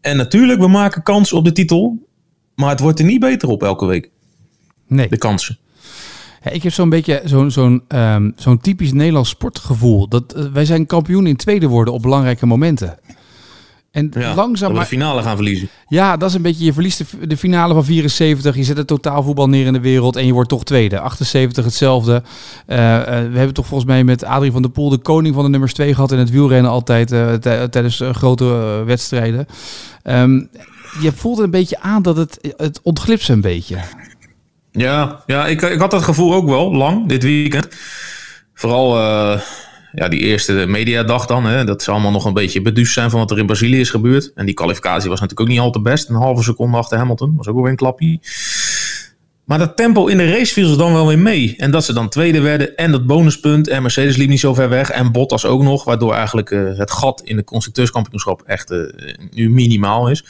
En 0.00 0.16
natuurlijk, 0.16 0.60
we 0.60 0.68
maken 0.68 1.02
kans 1.02 1.32
op 1.32 1.44
de 1.44 1.52
titel. 1.52 2.08
Maar 2.54 2.70
het 2.70 2.80
wordt 2.80 2.98
er 2.98 3.04
niet 3.04 3.20
beter 3.20 3.48
op 3.48 3.62
elke 3.62 3.86
week, 3.86 4.10
Nee. 4.86 5.08
de 5.08 5.18
kansen. 5.18 5.58
Ja, 6.44 6.50
ik 6.50 6.62
heb 6.62 6.72
zo'n 6.72 6.88
beetje 6.88 7.22
zo'n 7.24 7.50
zo'n 7.50 7.82
ehm, 7.88 8.30
zo'n 8.36 8.60
typisch 8.60 8.92
Nederlands 8.92 9.30
sportgevoel. 9.30 10.08
Dat, 10.08 10.32
eh, 10.34 10.44
wij 10.52 10.64
zijn 10.64 10.86
kampioen 10.86 11.26
in 11.26 11.36
tweede 11.36 11.66
worden 11.66 11.94
op 11.94 12.02
belangrijke 12.02 12.46
momenten. 12.46 12.98
En 13.90 14.10
Ja, 14.18 14.34
langzaam 14.34 14.72
maar... 14.72 14.80
de 14.80 14.86
finale 14.88 15.22
gaan 15.22 15.36
verliezen. 15.36 15.68
Ja, 15.88 16.16
dat 16.16 16.28
is 16.28 16.34
een 16.34 16.42
beetje... 16.42 16.64
Je 16.64 16.72
verliest 16.72 16.98
de, 17.20 17.26
de 17.26 17.36
finale 17.36 17.74
van 17.74 17.84
74. 17.84 18.56
Je 18.56 18.64
zet 18.64 18.76
het 18.76 18.86
totaalvoetbal 18.86 19.48
neer 19.48 19.66
in 19.66 19.72
de 19.72 19.80
wereld. 19.80 20.16
En 20.16 20.26
je 20.26 20.32
wordt 20.32 20.48
toch 20.48 20.64
tweede. 20.64 21.00
78 21.00 21.64
hetzelfde. 21.64 22.22
Eh, 22.66 22.96
eh, 22.96 23.04
we 23.32 23.36
hebben 23.36 23.54
toch 23.54 23.66
volgens 23.66 23.90
mij 23.90 24.04
met 24.04 24.24
Adrie 24.24 24.52
van 24.52 24.62
der 24.62 24.70
Poel... 24.70 24.88
de 24.90 24.98
koning 24.98 25.34
van 25.34 25.44
de 25.44 25.50
nummers 25.50 25.72
2 25.74 25.94
gehad 25.94 26.12
in 26.12 26.18
het 26.18 26.30
wielrennen 26.30 26.70
altijd. 26.70 27.12
eh, 27.12 27.32
tij- 27.34 27.68
tijdens 27.68 28.02
grote 28.12 28.44
wedstrijden. 28.86 29.46
Ehm, 30.02 30.32
je 31.00 31.12
voelt 31.14 31.38
een 31.38 31.50
beetje 31.50 31.80
aan 31.80 32.02
dat 32.02 32.16
het, 32.16 32.54
het 32.56 32.80
ontglipt 32.82 33.22
ze 33.22 33.32
een 33.32 33.40
beetje. 33.40 33.76
Ja, 34.72 35.22
ja 35.26 35.46
ik, 35.46 35.62
ik 35.62 35.78
had 35.80 35.90
dat 35.90 36.02
gevoel 36.02 36.34
ook 36.34 36.48
wel 36.48 36.74
lang 36.74 37.08
dit 37.08 37.22
weekend. 37.22 37.68
Vooral 38.54 38.96
ja, 39.92 40.08
die 40.08 40.20
eerste 40.20 40.52
mediadag 40.52 41.26
dan. 41.26 41.44
Hè, 41.44 41.64
dat 41.64 41.82
ze 41.82 41.90
allemaal 41.90 42.10
nog 42.10 42.24
een 42.24 42.32
beetje 42.32 42.62
beduusd 42.62 42.92
zijn 42.92 43.10
van 43.10 43.20
wat 43.20 43.30
er 43.30 43.38
in 43.38 43.46
Brazilië 43.46 43.80
is 43.80 43.90
gebeurd. 43.90 44.32
En 44.34 44.46
die 44.46 44.54
kwalificatie 44.54 45.10
was 45.10 45.20
natuurlijk 45.20 45.40
ook 45.40 45.54
niet 45.54 45.64
al 45.64 45.70
te 45.70 45.80
best. 45.80 46.08
Een 46.08 46.14
halve 46.14 46.42
seconde 46.42 46.76
achter 46.76 46.98
Hamilton. 46.98 47.34
Was 47.36 47.48
ook 47.48 47.60
weer 47.60 47.70
een 47.70 47.76
klappie. 47.76 48.20
Maar 49.44 49.58
dat 49.58 49.76
tempo 49.76 50.06
in 50.06 50.16
de 50.16 50.30
race 50.30 50.52
viel 50.52 50.68
ze 50.68 50.76
dan 50.76 50.92
wel 50.92 51.06
weer 51.06 51.18
mee. 51.18 51.54
En 51.56 51.70
dat 51.70 51.84
ze 51.84 51.92
dan 51.92 52.08
tweede 52.08 52.40
werden. 52.40 52.76
En 52.76 52.90
dat 52.90 53.06
bonuspunt. 53.06 53.68
En 53.68 53.82
Mercedes 53.82 54.16
liep 54.16 54.28
niet 54.28 54.40
zo 54.40 54.54
ver 54.54 54.68
weg. 54.68 54.90
En 54.90 55.12
Bottas 55.12 55.44
ook 55.44 55.62
nog. 55.62 55.84
Waardoor 55.84 56.14
eigenlijk 56.14 56.50
eh, 56.50 56.78
het 56.78 56.90
gat 56.90 57.22
in 57.24 57.36
de 57.36 57.44
constructeurskampioenschap 57.44 58.42
echt 58.42 58.70
eh, 58.70 58.78
nu 59.30 59.50
minimaal 59.50 60.10
is. 60.10 60.24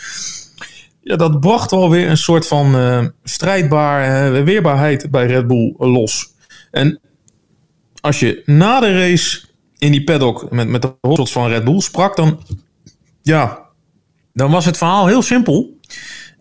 Ja, 1.00 1.16
dat 1.16 1.40
bracht 1.40 1.70
wel 1.70 1.90
weer 1.90 2.08
een 2.08 2.16
soort 2.16 2.46
van 2.46 2.76
eh, 2.76 3.04
strijdbaar 3.24 4.44
weerbaarheid 4.44 5.10
bij 5.10 5.26
Red 5.26 5.46
Bull 5.46 5.74
los. 5.78 6.26
En 6.70 7.00
als 8.00 8.20
je 8.20 8.42
na 8.44 8.80
de 8.80 8.98
race 8.98 9.40
in 9.80 9.92
die 9.92 10.04
paddock 10.04 10.50
met, 10.50 10.68
met 10.68 10.82
de 10.82 10.94
hotshots 11.00 11.32
van 11.32 11.48
Red 11.48 11.64
Bull 11.64 11.80
sprak, 11.80 12.16
dan, 12.16 12.42
ja, 13.22 13.58
dan 14.32 14.50
was 14.50 14.64
het 14.64 14.76
verhaal 14.76 15.06
heel 15.06 15.22
simpel. 15.22 15.78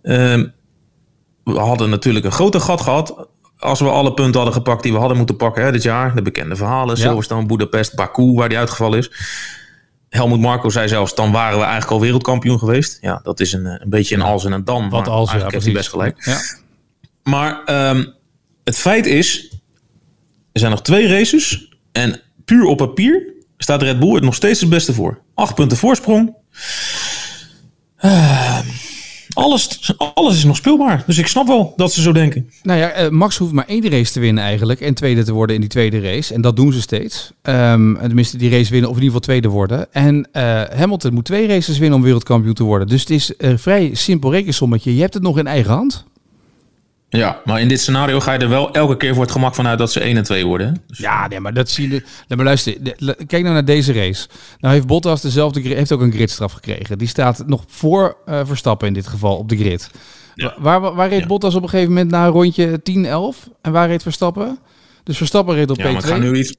Ehm, 0.01 0.47
we 1.43 1.59
hadden 1.59 1.89
natuurlijk 1.89 2.25
een 2.25 2.31
groter 2.31 2.61
gat 2.61 2.81
gehad 2.81 3.27
als 3.59 3.79
we 3.79 3.89
alle 3.89 4.13
punten 4.13 4.35
hadden 4.35 4.53
gepakt 4.53 4.83
die 4.83 4.91
we 4.91 4.97
hadden 4.97 5.17
moeten 5.17 5.35
pakken 5.35 5.63
hè, 5.63 5.71
dit 5.71 5.83
jaar. 5.83 6.15
De 6.15 6.21
bekende 6.21 6.55
verhalen, 6.55 6.97
Silverstone, 6.97 7.45
Budapest, 7.45 7.95
Baku, 7.95 8.33
waar 8.33 8.49
die 8.49 8.57
uitgevallen 8.57 8.99
is. 8.99 9.11
Helmut 10.09 10.39
Marco 10.39 10.69
zei 10.69 10.87
zelfs, 10.87 11.15
dan 11.15 11.31
waren 11.31 11.57
we 11.57 11.63
eigenlijk 11.63 11.93
al 11.93 12.01
wereldkampioen 12.01 12.59
geweest. 12.59 12.97
Ja, 13.01 13.19
dat 13.23 13.39
is 13.39 13.53
een, 13.53 13.65
een 13.65 13.89
beetje 13.89 14.15
een 14.15 14.21
als 14.21 14.45
en 14.45 14.51
een 14.51 14.63
dan. 14.63 14.89
Wat 14.89 15.07
als, 15.07 15.31
ja, 15.31 15.39
eigenlijk 15.39 15.51
heeft 15.51 15.65
hij 15.65 15.73
best 15.73 15.89
gelijk. 15.89 16.25
Ja. 16.25 16.39
Maar 17.23 17.63
ehm, 17.63 18.05
het 18.63 18.77
feit 18.77 19.05
is, 19.05 19.51
er 20.51 20.59
zijn 20.59 20.71
nog 20.71 20.81
twee 20.81 21.07
races. 21.07 21.73
En 21.91 22.21
puur 22.49 22.65
op 22.65 22.77
papier 22.77 23.33
staat 23.57 23.81
Red 23.81 23.99
Bull 23.99 24.15
er 24.15 24.21
nog 24.21 24.35
steeds 24.35 24.59
het 24.59 24.69
beste 24.69 24.93
voor. 24.93 25.19
Acht 25.33 25.55
punten 25.55 25.77
voorsprong. 25.77 26.33
Ehm, 27.97 28.65
alles, 29.33 29.93
alles 30.13 30.35
is 30.35 30.43
nog 30.43 30.55
speelbaar. 30.55 31.03
Dus 31.05 31.17
ik 31.17 31.27
snap 31.27 31.47
wel 31.47 31.73
dat 31.75 31.91
ze 31.91 32.01
zo 32.01 32.11
denken. 32.11 32.49
Nou 32.63 32.79
ja, 32.79 32.89
eh, 32.89 33.09
Max 33.09 33.37
hoeft 33.37 33.51
maar 33.51 33.65
één 33.67 33.89
race 33.89 34.11
te 34.11 34.19
winnen 34.19 34.43
eigenlijk. 34.43 34.81
En 34.81 34.93
tweede 34.93 35.23
te 35.23 35.33
worden 35.33 35.55
in 35.55 35.61
die 35.61 35.69
tweede 35.69 35.99
race. 35.99 36.33
En 36.33 36.41
dat 36.41 36.55
doen 36.55 36.73
ze 36.73 36.81
steeds. 36.81 37.31
Ehm, 37.41 37.95
tenminste, 37.95 38.37
die 38.37 38.49
race 38.49 38.71
winnen 38.71 38.89
of 38.89 38.95
in 38.95 39.03
ieder 39.03 39.19
geval 39.19 39.19
tweede 39.19 39.47
worden. 39.47 39.93
En 39.93 40.27
eh, 40.31 40.61
Hamilton 40.75 41.13
moet 41.13 41.25
twee 41.25 41.47
races 41.47 41.77
winnen 41.77 41.97
om 41.97 42.03
wereldkampioen 42.03 42.53
te 42.53 42.63
worden. 42.63 42.87
Dus 42.87 43.01
het 43.01 43.09
is 43.09 43.33
een 43.37 43.59
vrij 43.59 43.89
simpel 43.93 44.31
rekensommetje. 44.31 44.95
Je 44.95 45.01
hebt 45.01 45.13
het 45.13 45.23
nog 45.23 45.37
in 45.37 45.47
eigen 45.47 45.73
hand. 45.73 46.05
Ja, 47.09 47.41
maar 47.45 47.61
in 47.61 47.67
dit 47.67 47.79
scenario 47.81 48.19
ga 48.19 48.33
je 48.33 48.39
er 48.39 48.49
wel 48.49 48.71
elke 48.71 48.97
keer 48.97 49.13
voor 49.13 49.23
het 49.23 49.31
gemak 49.31 49.55
vanuit 49.55 49.77
dat 49.77 49.91
ze 49.91 49.99
1 50.03 50.17
en 50.17 50.23
2 50.23 50.45
worden. 50.45 50.81
Dus- 50.87 50.97
Ja, 50.97 51.27
nee, 51.27 51.39
maar 51.39 51.53
dat 51.53 51.69
zie 51.69 51.89
je. 51.89 52.03
Maar 52.35 52.45
luister, 52.45 52.73
kijk 53.27 53.31
nou 53.43 53.53
naar 53.53 53.65
deze 53.65 53.93
race. 53.93 54.27
Nou 54.59 54.73
heeft 54.73 54.87
Bottas 54.87 55.21
dezelfde 55.21 55.61
heeft 55.61 55.91
ook 55.91 56.01
een 56.01 56.11
gridstraf 56.11 56.51
gekregen. 56.51 56.97
Die 56.97 57.07
staat 57.07 57.43
nog 57.47 57.63
voor 57.67 58.17
eh, 58.25 58.39
Verstappen 58.45 58.87
in 58.87 58.93
dit 58.93 59.07
geval 59.07 59.37
op 59.37 59.49
de 59.49 59.57
grid. 59.57 59.89
Ja. 60.35 60.53
Waar, 60.59 60.81
waar, 60.81 60.93
waar 60.95 61.09
reed 61.09 61.19
Ja. 61.19 61.25
Bottas 61.27 61.55
op 61.55 61.63
een 61.63 61.69
gegeven 61.69 61.93
moment 61.93 62.11
na 62.11 62.25
een 62.25 62.31
rondje 62.31 62.79
10-11? 62.83 63.47
En 63.61 63.71
waar 63.71 63.87
reed 63.87 64.01
Verstappen? 64.01 64.59
Dus 65.03 65.17
Verstappen 65.17 65.55
reed 65.55 65.69
op 65.69 65.77
Ja, 65.77 65.83
maar 65.83 65.93
ik 65.93 65.99
P2. 66.03 66.07
ga, 66.07 66.17
nu 66.17 66.35
iets, 66.37 66.55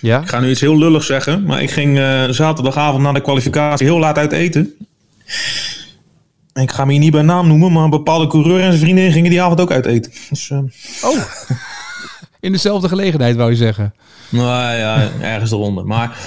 Ja? 0.00 0.20
ik 0.20 0.28
ga 0.28 0.40
nu 0.40 0.50
iets 0.50 0.60
heel 0.60 0.78
lulligs 0.78 1.06
zeggen. 1.06 1.42
Maar 1.42 1.62
ik 1.62 1.70
ging 1.70 1.98
eh, 1.98 2.24
zaterdagavond 2.28 3.02
na 3.02 3.12
de 3.12 3.20
kwalificatie 3.20 3.86
heel 3.86 3.98
laat 3.98 4.18
uit 4.18 4.32
eten. 4.32 4.74
Ik 6.62 6.70
ga 6.70 6.84
me 6.84 6.90
hier 6.92 7.00
niet 7.00 7.10
bij 7.12 7.22
naam 7.22 7.46
noemen, 7.48 7.72
maar 7.72 7.84
een 7.84 7.90
bepaalde 7.90 8.26
coureur 8.26 8.60
en 8.60 8.66
zijn 8.66 8.78
vriendin 8.78 9.12
gingen 9.12 9.30
die 9.30 9.42
avond 9.42 9.60
ook 9.60 9.70
uit 9.72 9.86
eten. 9.86 10.12
Dus, 10.30 10.50
eh, 10.50 10.58
Oh. 11.02 11.18
In 12.40 12.52
dezelfde 12.52 12.88
gelegenheid 12.88 13.36
wou 13.36 13.50
je 13.50 13.56
zeggen. 13.56 13.94
Nou 14.28 14.76
ja, 14.76 15.10
ergens 15.20 15.50
eronder. 15.50 15.84
Maar 15.86 16.18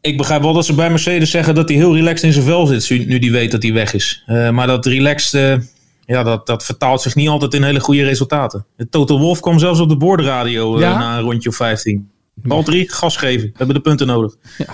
ik 0.00 0.16
begrijp 0.16 0.42
wel 0.42 0.52
dat 0.52 0.66
ze 0.66 0.74
bij 0.74 0.90
Mercedes 0.90 1.30
zeggen 1.30 1.54
dat 1.54 1.68
hij 1.68 1.78
heel 1.78 1.94
relaxed 1.94 2.22
in 2.24 2.32
zijn 2.32 2.44
vel 2.44 2.66
zit. 2.66 3.06
Nu 3.06 3.18
die 3.18 3.32
weet 3.32 3.50
dat 3.50 3.62
hij 3.62 3.72
weg 3.72 3.94
is. 3.94 4.22
Eh, 4.26 4.50
maar 4.50 4.66
dat 4.66 4.86
relaxed, 4.86 5.34
eh, 5.40 5.66
ja, 6.06 6.22
dat, 6.22 6.46
dat 6.46 6.64
vertaalt 6.64 7.00
zich 7.02 7.14
niet 7.14 7.28
altijd 7.28 7.54
in 7.54 7.62
hele 7.62 7.80
goede 7.80 8.04
resultaten. 8.04 8.66
De 8.76 8.88
Toto 8.88 9.18
Wolf 9.18 9.40
kwam 9.40 9.58
zelfs 9.58 9.80
op 9.80 9.88
de 9.88 9.96
boordradio 9.96 10.78
Ja? 10.80 10.98
na 10.98 11.16
een 11.16 11.22
rondje 11.22 11.48
of 11.48 11.56
15. 11.56 12.10
Bal 12.34 12.62
3, 12.62 12.90
gas 12.92 13.16
geven. 13.16 13.46
We 13.46 13.52
hebben 13.56 13.74
de 13.76 13.82
punten 13.82 14.06
nodig. 14.06 14.34
Ja. 14.58 14.66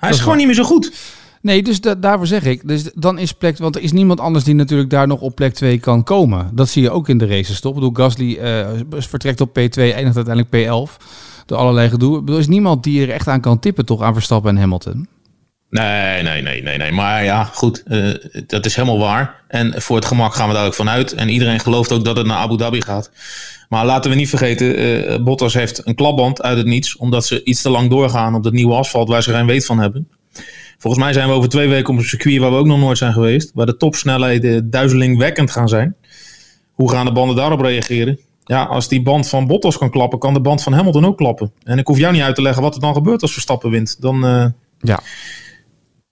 Hij 0.00 0.10
is 0.10 0.16
is 0.16 0.22
gewoon 0.22 0.36
niet 0.36 0.46
meer 0.46 0.54
zo 0.54 0.64
goed. 0.64 0.92
Nee, 1.46 1.62
dus 1.62 1.80
da- 1.80 1.94
daarvoor 1.94 2.26
zeg 2.26 2.44
ik. 2.44 2.68
Dus 2.68 2.90
dan 2.94 3.18
is 3.18 3.32
plek. 3.32 3.58
Want 3.58 3.76
er 3.76 3.82
is 3.82 3.92
niemand 3.92 4.20
anders 4.20 4.44
die 4.44 4.54
natuurlijk 4.54 4.90
daar 4.90 5.06
nog 5.06 5.20
op 5.20 5.34
plek 5.34 5.54
2 5.54 5.78
kan 5.78 6.04
komen. 6.04 6.50
Dat 6.52 6.68
zie 6.68 6.82
je 6.82 6.90
ook 6.90 7.08
in 7.08 7.18
de 7.18 7.26
races, 7.26 7.60
toch? 7.60 7.72
Ik 7.74 7.78
bedoel, 7.78 7.94
Gasly 8.06 8.36
eh, 8.36 8.66
vertrekt 8.90 9.40
op 9.40 9.48
P2, 9.48 9.80
eindigt 9.82 10.16
uiteindelijk 10.16 10.48
P11. 10.56 10.96
Door 11.46 11.58
allerlei 11.58 11.88
gedoe. 11.88 12.22
Er 12.30 12.38
is 12.38 12.46
niemand 12.46 12.84
die 12.84 13.02
er 13.02 13.10
echt 13.10 13.28
aan 13.28 13.40
kan 13.40 13.58
tippen, 13.58 13.84
toch? 13.84 14.02
Aan 14.02 14.12
Verstappen 14.14 14.50
en 14.50 14.60
Hamilton. 14.60 15.08
Nee, 15.70 16.22
nee, 16.22 16.42
nee, 16.42 16.62
nee, 16.62 16.78
nee. 16.78 16.92
Maar 16.92 17.24
ja, 17.24 17.44
goed. 17.44 17.82
eh, 17.86 18.08
dat 18.46 18.66
is 18.66 18.74
helemaal 18.76 18.98
waar. 18.98 19.42
En 19.48 19.82
voor 19.82 19.96
het 19.96 20.04
gemak 20.04 20.34
gaan 20.34 20.48
we 20.48 20.54
daar 20.54 20.66
ook 20.66 20.74
vanuit. 20.74 21.12
En 21.14 21.28
iedereen 21.28 21.60
gelooft 21.60 21.92
ook 21.92 22.04
dat 22.04 22.16
het 22.16 22.26
naar 22.26 22.36
Abu 22.38 22.56
Dhabi 22.56 22.80
gaat. 22.82 23.10
Maar 23.68 23.86
laten 23.86 24.10
we 24.10 24.16
niet 24.16 24.28
vergeten, 24.28 24.76
eh, 24.76 25.22
Bottas 25.22 25.54
heeft 25.54 25.86
een 25.86 25.94
klapband 25.94 26.42
uit 26.42 26.56
het 26.56 26.66
niets. 26.66 26.96
Omdat 26.96 27.26
ze 27.26 27.44
iets 27.44 27.62
te 27.62 27.70
lang 27.70 27.90
doorgaan 27.90 28.34
op 28.34 28.42
dat 28.42 28.52
nieuwe 28.52 28.74
asfalt 28.74 29.08
waar 29.08 29.22
ze 29.22 29.32
geen 29.32 29.46
weet 29.46 29.66
van 29.66 29.78
hebben. 29.78 30.08
Volgens 30.78 31.02
mij 31.02 31.12
zijn 31.12 31.28
we 31.28 31.34
over 31.34 31.48
twee 31.48 31.68
weken 31.68 31.92
op 31.92 31.98
een 31.98 32.04
circuit 32.04 32.38
waar 32.38 32.50
we 32.50 32.56
ook 32.56 32.66
nog 32.66 32.78
nooit 32.78 32.98
zijn 32.98 33.12
geweest. 33.12 33.50
Waar 33.54 33.66
de 33.66 33.76
topsnelheden 33.76 34.70
duizelingwekkend 34.70 35.50
gaan 35.50 35.68
zijn. 35.68 35.96
Hoe 36.72 36.90
gaan 36.90 37.04
de 37.06 37.12
banden 37.12 37.36
daarop 37.36 37.60
reageren? 37.60 38.18
Ja, 38.44 38.64
als 38.64 38.88
die 38.88 39.02
band 39.02 39.28
van 39.28 39.46
Bottas 39.46 39.78
kan 39.78 39.90
klappen, 39.90 40.18
kan 40.18 40.34
de 40.34 40.40
band 40.40 40.62
van 40.62 40.72
Hamilton 40.72 41.06
ook 41.06 41.16
klappen. 41.16 41.52
En 41.62 41.78
ik 41.78 41.86
hoef 41.86 41.98
jou 41.98 42.12
niet 42.12 42.22
uit 42.22 42.34
te 42.34 42.42
leggen 42.42 42.62
wat 42.62 42.74
er 42.74 42.80
dan 42.80 42.94
gebeurt 42.94 43.22
als 43.22 43.32
Verstappen 43.32 43.70
wint. 43.70 44.00
Dan, 44.00 44.24
eh, 44.24 44.46
Ja. 44.80 45.00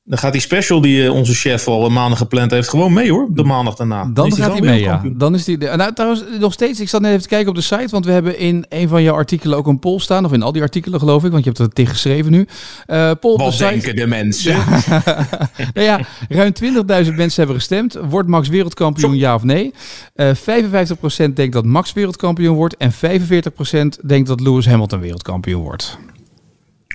Dan 0.07 0.19
gaat 0.19 0.33
die 0.33 0.41
special 0.41 0.81
die 0.81 1.05
eh, 1.05 1.15
onze 1.15 1.35
chef 1.35 1.69
al 1.69 1.85
een 1.87 1.93
maandag 1.93 2.19
gepland 2.19 2.51
heeft 2.51 2.69
gewoon 2.69 2.93
mee 2.93 3.11
hoor. 3.11 3.27
De 3.31 3.45
maandag 3.45 3.75
daarna. 3.75 4.11
Dan 4.13 4.27
is 4.27 4.35
gaat 4.35 4.53
hij 4.53 4.61
mee, 4.61 4.81
ja. 4.81 5.03
Dan 5.07 5.35
is 5.35 5.45
die. 5.45 5.59
de- 5.59 5.73
Nou, 5.77 5.93
trouwens, 5.93 6.25
nog 6.41 6.53
steeds. 6.53 6.81
Ik 6.81 6.89
zat 6.89 7.01
net 7.01 7.11
even 7.11 7.23
te 7.23 7.29
kijken 7.29 7.49
op 7.49 7.55
de 7.55 7.61
site, 7.61 7.89
want 7.91 8.05
we 8.07 8.13
hebben 8.13 8.39
in 8.39 8.65
een 8.69 8.89
van 8.89 9.03
jouw 9.03 9.15
artikelen 9.15 9.59
ook 9.59 9.67
een 9.67 9.79
poll 9.79 9.99
staan, 9.99 10.25
of 10.25 10.33
in 10.33 10.43
al 10.43 10.53
die 10.53 10.63
artikelen 10.63 10.99
geloof 11.01 11.25
ik, 11.25 11.31
want 11.31 11.45
je 11.45 11.51
hebt 11.51 11.63
het 11.63 11.75
tegen 11.75 11.93
geschreven 11.93 12.31
nu. 12.33 12.47
Eh 12.87 13.11
poll 13.21 13.33
op 13.33 13.39
de 13.39 13.51
site. 13.51 13.65
denken 13.65 13.97
de 13.97 14.07
mensen? 14.07 14.57
Nou 15.75 15.87
ja, 15.91 16.01
ruim 16.29 16.53
20.000 16.63 17.15
mensen 17.15 17.35
hebben 17.35 17.57
gestemd. 17.57 17.99
Wordt 18.09 18.29
Max 18.29 18.49
wereldkampioen, 18.49 19.17
ja 19.17 19.35
of 19.35 19.43
nee? 19.43 19.73
Eh 20.15 20.31
55% 20.35 21.33
denkt 21.35 21.53
dat 21.53 21.65
Max 21.65 21.93
wereldkampioen 21.93 22.57
wordt 22.57 22.77
en 22.77 22.93
45% 22.93 22.97
denkt 24.07 24.29
dat 24.29 24.41
Lewis 24.41 24.67
Hamilton 24.67 25.01
wereldkampioen 25.01 25.63
wordt. 25.63 25.99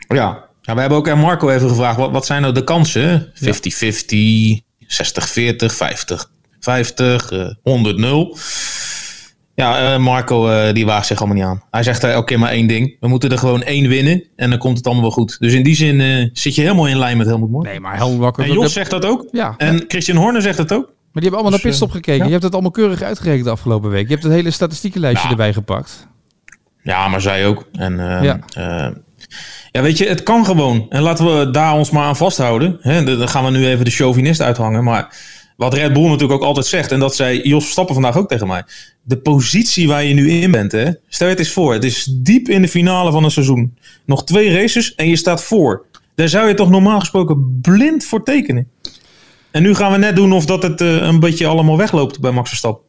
Ja. 0.08 0.48
Ja, 0.69 0.75
we 0.75 0.79
hebben 0.81 0.97
ook 0.97 1.09
aan 1.09 1.19
Marco 1.19 1.49
even 1.49 1.69
gevraagd. 1.69 1.97
Wat, 1.97 2.11
wat 2.11 2.25
zijn 2.25 2.41
nou 2.41 2.53
de 2.53 2.63
kansen? 2.63 3.31
50-50, 3.33 3.38
60-40, 4.83 4.85
50-50, 6.59 7.29
eh 7.29 8.33
100-0. 8.33 8.39
Ja, 9.55 9.93
eh, 9.93 9.99
Marco 9.99 10.47
eh, 10.49 10.73
die 10.73 10.85
waagt 10.85 11.07
zich 11.07 11.17
allemaal 11.19 11.35
niet 11.38 11.45
aan. 11.45 11.63
Hij 11.71 11.83
zegt 11.83 12.03
eh, 12.03 12.11
elke 12.11 12.25
keer 12.25 12.39
maar 12.39 12.51
één 12.51 12.67
ding. 12.67 12.97
We 12.99 13.07
moeten 13.07 13.31
er 13.31 13.38
gewoon 13.38 13.63
één 13.63 13.88
winnen 13.88 14.23
en 14.35 14.49
dan 14.49 14.59
komt 14.59 14.77
het 14.77 14.85
allemaal 14.85 15.03
wel 15.03 15.11
goed. 15.13 15.38
Dus 15.39 15.53
in 15.53 15.63
die 15.63 15.75
zin 15.75 16.01
eh, 16.01 16.29
zit 16.33 16.55
je 16.55 16.61
helemaal 16.61 16.88
in 16.88 16.97
lijn 16.97 17.17
met 17.17 17.27
Helmut 17.27 17.49
Marko. 17.49 17.69
Nee, 17.69 17.79
maar 17.79 17.95
Helmut 17.95 18.19
Marko... 18.19 18.43
En 18.43 18.51
Jos 18.53 18.73
zegt 18.73 18.89
dat 18.91 19.05
ook. 19.05 19.27
Ja, 19.31 19.53
En 19.57 19.83
Christian 19.88 20.17
Horner 20.17 20.41
zegt 20.41 20.57
het 20.57 20.71
ook. 20.73 20.85
maar 20.85 20.93
die 21.13 21.21
hebben 21.21 21.31
allemaal 21.39 21.51
naar 21.51 21.59
Dus, 21.59 21.69
pitstop 21.69 21.89
eh, 21.89 21.95
gekeken. 21.95 22.19
ja. 22.19 22.25
Je 22.25 22.31
hebt 22.31 22.43
het 22.43 22.53
allemaal 22.53 22.71
keurig 22.71 23.01
uitgerekend 23.01 23.45
de 23.45 23.51
afgelopen 23.51 23.89
week. 23.89 24.03
Je 24.05 24.11
hebt 24.11 24.23
het 24.23 24.31
hele 24.33 24.51
statistiekenlijstje 24.51 25.29
erbij 25.29 25.53
gepakt. 25.53 26.07
Ja, 26.83 27.07
maar 27.07 27.21
zij 27.21 27.45
ook. 27.47 27.65
En 27.71 27.99
eh, 27.99 28.23
Ja. 28.23 28.39
ja. 28.47 28.93
Ja, 29.71 29.81
weet 29.81 29.97
je, 29.97 30.07
het 30.07 30.23
kan 30.23 30.45
gewoon. 30.45 30.85
En 30.89 31.01
laten 31.01 31.39
we 31.39 31.51
daar 31.51 31.73
ons 31.73 31.89
maar 31.89 32.03
aan 32.03 32.17
vasthouden. 32.17 32.77
Hè, 32.81 33.03
dan 33.03 33.29
gaan 33.29 33.43
we 33.45 33.51
nu 33.51 33.67
even 33.67 33.85
de 33.85 33.91
chauvinist 33.91 34.41
uithangen. 34.41 34.83
Maar 34.83 35.17
wat 35.57 35.73
Red 35.73 35.93
Bull 35.93 36.03
natuurlijk 36.03 36.41
ook 36.41 36.47
altijd 36.47 36.65
zegt, 36.65 36.91
en 36.91 36.99
dat 36.99 37.15
zei 37.15 37.41
Jos 37.41 37.63
Verstappen 37.63 37.93
vandaag 37.93 38.17
ook 38.17 38.29
tegen 38.29 38.47
mij. 38.47 38.63
De 39.01 39.17
positie 39.17 39.88
waar 39.88 40.03
je 40.03 40.13
nu 40.13 40.29
in 40.31 40.51
bent, 40.51 40.71
hè, 40.71 40.91
stel 41.07 41.27
je 41.27 41.33
het 41.33 41.43
eens 41.43 41.53
voor. 41.53 41.73
Het 41.73 41.83
is 41.83 42.03
diep 42.03 42.49
in 42.49 42.61
de 42.61 42.67
finale 42.67 43.11
van 43.11 43.23
een 43.23 43.31
seizoen. 43.31 43.77
Nog 44.05 44.23
twee 44.23 44.53
races 44.53 44.95
en 44.95 45.07
je 45.07 45.15
staat 45.15 45.43
voor. 45.43 45.85
Daar 46.15 46.29
zou 46.29 46.47
je 46.47 46.53
toch 46.53 46.69
normaal 46.69 46.99
gesproken 46.99 47.59
blind 47.61 48.05
voor 48.05 48.23
tekenen. 48.23 48.67
En 49.51 49.61
nu 49.61 49.75
gaan 49.75 49.91
we 49.91 49.97
net 49.97 50.15
doen 50.15 50.33
of 50.33 50.45
dat 50.45 50.63
het 50.63 50.81
eh, 50.81 50.95
een 50.95 51.19
beetje 51.19 51.47
allemaal 51.47 51.77
wegloopt 51.77 52.19
bij 52.19 52.31
Max 52.31 52.49
Verstappen. 52.49 52.85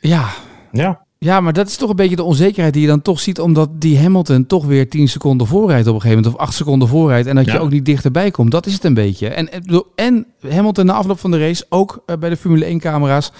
Ja, 0.00 0.28
Ja. 0.72 1.08
Ja, 1.24 1.40
maar 1.40 1.52
dat 1.52 1.68
is 1.68 1.76
toch 1.76 1.90
een 1.90 1.96
beetje 1.96 2.16
de 2.16 2.22
onzekerheid 2.22 2.72
die 2.72 2.82
je 2.82 2.88
dan 2.88 3.02
toch 3.02 3.20
ziet, 3.20 3.40
omdat 3.40 3.68
die 3.72 3.98
Hamilton 3.98 4.46
toch 4.46 4.64
weer 4.64 4.88
10 4.88 5.08
seconden 5.08 5.46
voorrijdt 5.46 5.86
op 5.86 5.94
een 5.94 6.00
gegeven 6.00 6.22
moment, 6.22 6.40
of 6.40 6.46
8 6.46 6.54
seconden 6.54 6.88
voorrijdt, 6.88 7.26
en 7.26 7.34
dat 7.34 7.44
je 7.44 7.58
ook 7.58 7.70
niet 7.70 7.84
dichterbij 7.84 8.30
komt. 8.30 8.50
Dat 8.50 8.66
is 8.66 8.72
het 8.72 8.84
een 8.84 8.94
beetje. 8.94 9.28
En, 9.28 9.52
en, 9.52 9.60
bedoel, 9.60 9.86
en 9.94 10.26
Hamilton 10.48 10.86
na 10.86 10.92
afloop 10.92 11.18
van 11.18 11.30
de 11.30 11.38
race, 11.38 11.66
ook 11.68 12.02
eh, 12.06 12.16
bij 12.16 12.28
de 12.28 12.36
Formule 12.36 12.78
1-camera's, 12.78 13.32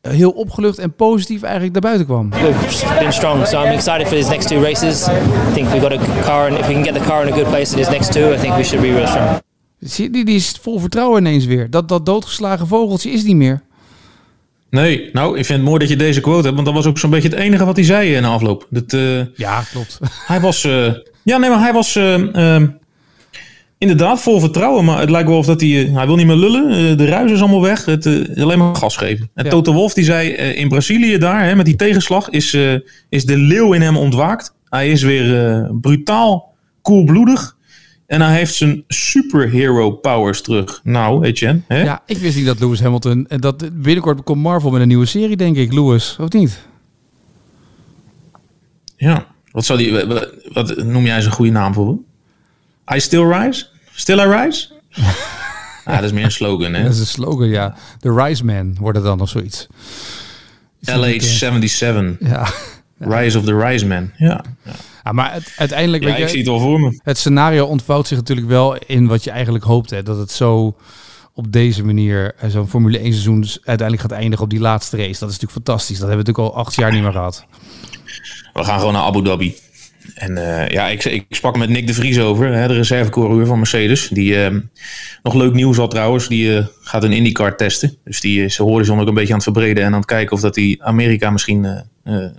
eh, 0.00 0.12
heel 0.12 0.30
opgelucht 0.30 0.78
en 0.78 0.92
positief 0.92 1.42
eigenlijk 1.42 1.72
naar 1.72 1.82
buiten 1.82 2.06
kwam. 2.06 2.30
We've 2.30 2.98
been 2.98 3.12
strong, 3.12 3.46
so 3.46 3.62
I'm 3.62 3.72
excited 3.72 4.06
for 4.06 4.16
these 4.16 4.30
next 4.30 4.48
two 4.48 4.60
races. 4.60 5.08
I 5.08 5.52
think 5.52 5.68
we've 5.68 5.88
got 5.88 5.92
a 5.92 6.22
car, 6.22 6.48
and 6.50 6.58
if 6.58 6.66
we 6.66 6.72
can 6.72 6.84
get 6.84 6.94
the 6.94 7.04
car 7.08 7.26
in 7.26 7.32
a 7.32 7.36
good 7.36 7.48
place 7.48 7.70
in 7.70 7.76
these 7.76 7.90
next 7.90 8.12
two, 8.12 8.32
I 8.32 8.38
think 8.38 8.56
we 8.56 8.64
should 8.64 8.82
be 8.82 8.92
really 8.92 9.06
strong. 9.06 9.40
Die, 9.78 10.24
die 10.24 10.34
is 10.34 10.58
vol 10.60 10.78
vertrouwen 10.80 11.20
ineens 11.20 11.44
weer. 11.44 11.70
Dat, 11.70 11.88
dat 11.88 12.06
doodgeslagen 12.06 12.66
vogeltje 12.66 13.10
is 13.10 13.22
niet 13.24 13.36
meer. 13.36 13.62
Nee, 14.70 15.08
nou, 15.12 15.38
ik 15.38 15.44
vind 15.44 15.58
het 15.58 15.68
mooi 15.68 15.78
dat 15.78 15.88
je 15.88 15.96
deze 15.96 16.20
quote 16.20 16.42
hebt, 16.42 16.54
want 16.54 16.66
dat 16.66 16.74
was 16.74 16.86
ook 16.86 16.98
zo'n 16.98 17.10
beetje 17.10 17.28
het 17.28 17.38
enige 17.38 17.64
wat 17.64 17.76
hij 17.76 17.84
zei 17.84 18.14
in 18.14 18.22
de 18.22 18.28
afloop. 18.28 18.66
Dat, 18.70 18.92
eh, 18.92 19.20
Ja, 19.36 19.62
klopt. 19.72 19.98
hij 20.26 20.40
was, 20.40 20.64
eh, 20.64 20.92
ja, 21.22 21.38
nee, 21.38 21.50
maar 21.50 21.60
hij 21.60 21.72
was 21.72 21.96
eh, 21.96 22.54
eh, 22.56 22.62
inderdaad 23.78 24.20
vol 24.20 24.40
vertrouwen, 24.40 24.84
maar 24.84 25.00
het 25.00 25.10
lijkt 25.10 25.28
wel 25.28 25.38
of 25.38 25.46
dat 25.46 25.60
hij, 25.60 25.86
eh, 25.86 25.94
hij 25.94 26.06
wil 26.06 26.16
niet 26.16 26.26
meer 26.26 26.36
lullen. 26.36 26.70
Eh, 26.90 26.96
de 26.96 27.06
ruis 27.06 27.30
is 27.32 27.40
allemaal 27.40 27.62
weg, 27.62 27.84
het, 27.84 28.06
eh, 28.06 28.42
alleen 28.42 28.58
maar 28.58 28.74
gas 28.74 28.96
geven. 28.96 29.30
En 29.34 29.44
Ja. 29.44 29.50
Toto 29.50 29.72
Wolf 29.72 29.94
die 29.94 30.04
zei 30.04 30.32
eh, 30.32 30.56
in 30.58 30.68
Brazilië 30.68 31.18
daar, 31.18 31.44
hè, 31.44 31.54
met 31.54 31.66
die 31.66 31.76
tegenslag, 31.76 32.28
is, 32.30 32.54
eh, 32.54 32.74
is 33.08 33.24
de 33.24 33.36
leeuw 33.36 33.72
in 33.72 33.82
hem 33.82 33.96
ontwaakt. 33.96 34.54
Hij 34.68 34.90
is 34.90 35.02
weer 35.02 35.46
eh, 35.48 35.70
brutaal, 35.80 36.54
koelbloedig. 36.82 37.56
En 38.08 38.20
hij 38.20 38.36
heeft 38.36 38.54
zijn 38.54 38.84
superhero 38.88 39.90
powers 39.90 40.42
terug. 40.42 40.80
Nou, 40.84 41.24
Etienne, 41.24 41.60
hè? 41.66 41.82
Ja, 41.82 42.02
ik 42.06 42.18
wist 42.18 42.36
niet 42.36 42.46
dat 42.46 42.60
Lewis 42.60 42.80
Hamilton, 42.80 43.26
en 43.28 43.40
dat 43.40 43.82
binnenkort 43.82 44.22
komt 44.22 44.42
Marvel 44.42 44.70
met 44.70 44.80
een 44.80 44.88
nieuwe 44.88 45.06
serie, 45.06 45.36
denk 45.36 45.56
ik, 45.56 45.72
Lewis, 45.72 46.16
of 46.20 46.32
niet? 46.32 46.66
Ja. 48.96 49.26
Wat, 49.50 49.64
zou 49.64 49.78
die, 49.78 50.06
wat, 50.06 50.28
wat 50.52 50.76
noem 50.76 51.04
jij 51.04 51.24
een 51.24 51.30
goede 51.30 51.50
naam 51.52 51.74
voor? 51.74 51.98
I 52.94 53.00
still 53.00 53.24
rise? 53.24 53.66
Still 53.92 54.18
I 54.18 54.30
rise? 54.30 54.68
ja, 55.84 55.94
dat 56.00 56.02
is 56.02 56.12
meer 56.12 56.24
een 56.24 56.30
slogan, 56.30 56.74
hè? 56.74 56.82
Dat 56.82 56.92
is 56.92 57.00
een 57.00 57.06
slogan, 57.06 57.48
ja. 57.48 57.74
The 58.00 58.14
Rise 58.14 58.44
Man 58.44 58.76
wordt 58.80 58.98
het 58.98 59.06
dan 59.06 59.20
of 59.20 59.28
zoiets. 59.28 59.66
LH77. 60.90 62.18
Ja. 62.18 62.48
Rise 62.98 63.38
of 63.38 63.44
the 63.44 63.58
Rise 63.58 63.86
Man. 63.86 64.10
Ja. 64.16 64.44
Ah, 64.64 64.74
Ja, 65.08 65.14
maar 65.14 65.32
het, 65.32 65.52
uiteindelijk, 65.56 66.02
ja, 66.02 66.08
weet 66.08 66.18
je, 66.18 66.22
ik 66.22 66.28
zie 66.28 66.38
het 66.38 66.48
wel 66.48 66.60
voor 66.60 66.80
me. 66.80 67.00
het 67.02 67.18
scenario 67.18 67.66
ontvouwt 67.66 68.06
zich 68.06 68.16
natuurlijk 68.16 68.48
wel 68.48 68.76
in 68.86 69.06
wat 69.06 69.24
je 69.24 69.30
eigenlijk 69.30 69.64
hoopt. 69.64 69.90
Hè, 69.90 70.02
dat 70.02 70.18
het 70.18 70.30
zo 70.30 70.76
op 71.34 71.52
deze 71.52 71.84
manier 71.84 72.34
eh, 72.38 72.50
zo'n 72.50 72.68
Formule 72.68 72.98
1 72.98 73.12
seizoen 73.12 73.40
dus 73.40 73.58
uiteindelijk 73.64 74.08
gaat 74.08 74.18
eindigen 74.18 74.44
op 74.44 74.50
die 74.50 74.60
laatste 74.60 74.96
race. 74.96 75.08
Dat 75.08 75.30
is 75.30 75.38
natuurlijk 75.38 75.52
fantastisch. 75.52 75.98
Dat 75.98 76.08
hebben 76.08 76.24
we 76.26 76.30
natuurlijk 76.30 76.56
al 76.56 76.64
acht 76.64 76.74
jaar 76.74 76.92
niet 76.92 77.02
meer 77.02 77.12
gehad. 77.12 77.46
We 78.52 78.64
gaan 78.64 78.78
gewoon 78.78 78.92
naar 78.92 79.02
Abu 79.02 79.22
Dhabi. 79.22 79.56
En 80.14 80.36
uh, 80.36 80.68
ja, 80.68 80.88
ik, 80.88 81.04
ik 81.04 81.24
sprak 81.28 81.56
met 81.56 81.68
Nick 81.68 81.86
de 81.86 81.94
Vries 81.94 82.18
over, 82.18 82.52
hè, 82.52 82.68
de 82.68 82.74
reservecoureur 82.74 83.46
van 83.46 83.58
Mercedes. 83.58 84.08
Die 84.08 84.34
uh, 84.34 84.60
nog 85.22 85.34
leuk 85.34 85.52
nieuws 85.52 85.76
had 85.76 85.90
trouwens. 85.90 86.28
Die 86.28 86.48
uh, 86.48 86.66
gaat 86.80 87.02
een 87.04 87.12
IndyCar 87.12 87.56
testen. 87.56 87.96
Dus 88.04 88.20
die 88.20 88.44
is 88.44 88.56
horizon 88.56 89.00
ook 89.00 89.08
een 89.08 89.14
beetje 89.14 89.32
aan 89.32 89.40
het 89.40 89.52
verbreden. 89.52 89.84
En 89.84 89.92
aan 89.92 89.98
het 89.98 90.08
kijken 90.08 90.32
of 90.32 90.40
dat 90.40 90.54
die 90.54 90.82
Amerika 90.84 91.30
misschien, 91.30 91.84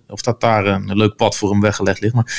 of 0.07 0.21
dat 0.21 0.41
daar 0.41 0.65
een 0.65 0.97
leuk 0.97 1.15
pad 1.15 1.37
voor 1.37 1.49
hem 1.49 1.61
weggelegd 1.61 2.01
ligt. 2.01 2.13
Maar 2.13 2.33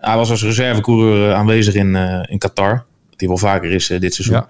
hij 0.00 0.16
was 0.16 0.30
als 0.30 0.42
reservecoureur 0.42 1.34
aanwezig 1.34 1.74
in, 1.74 1.94
in 2.28 2.38
Qatar. 2.38 2.84
Die 3.16 3.28
wel 3.28 3.36
vaker 3.36 3.70
is 3.70 3.86
dit 3.86 4.14
seizoen. 4.14 4.44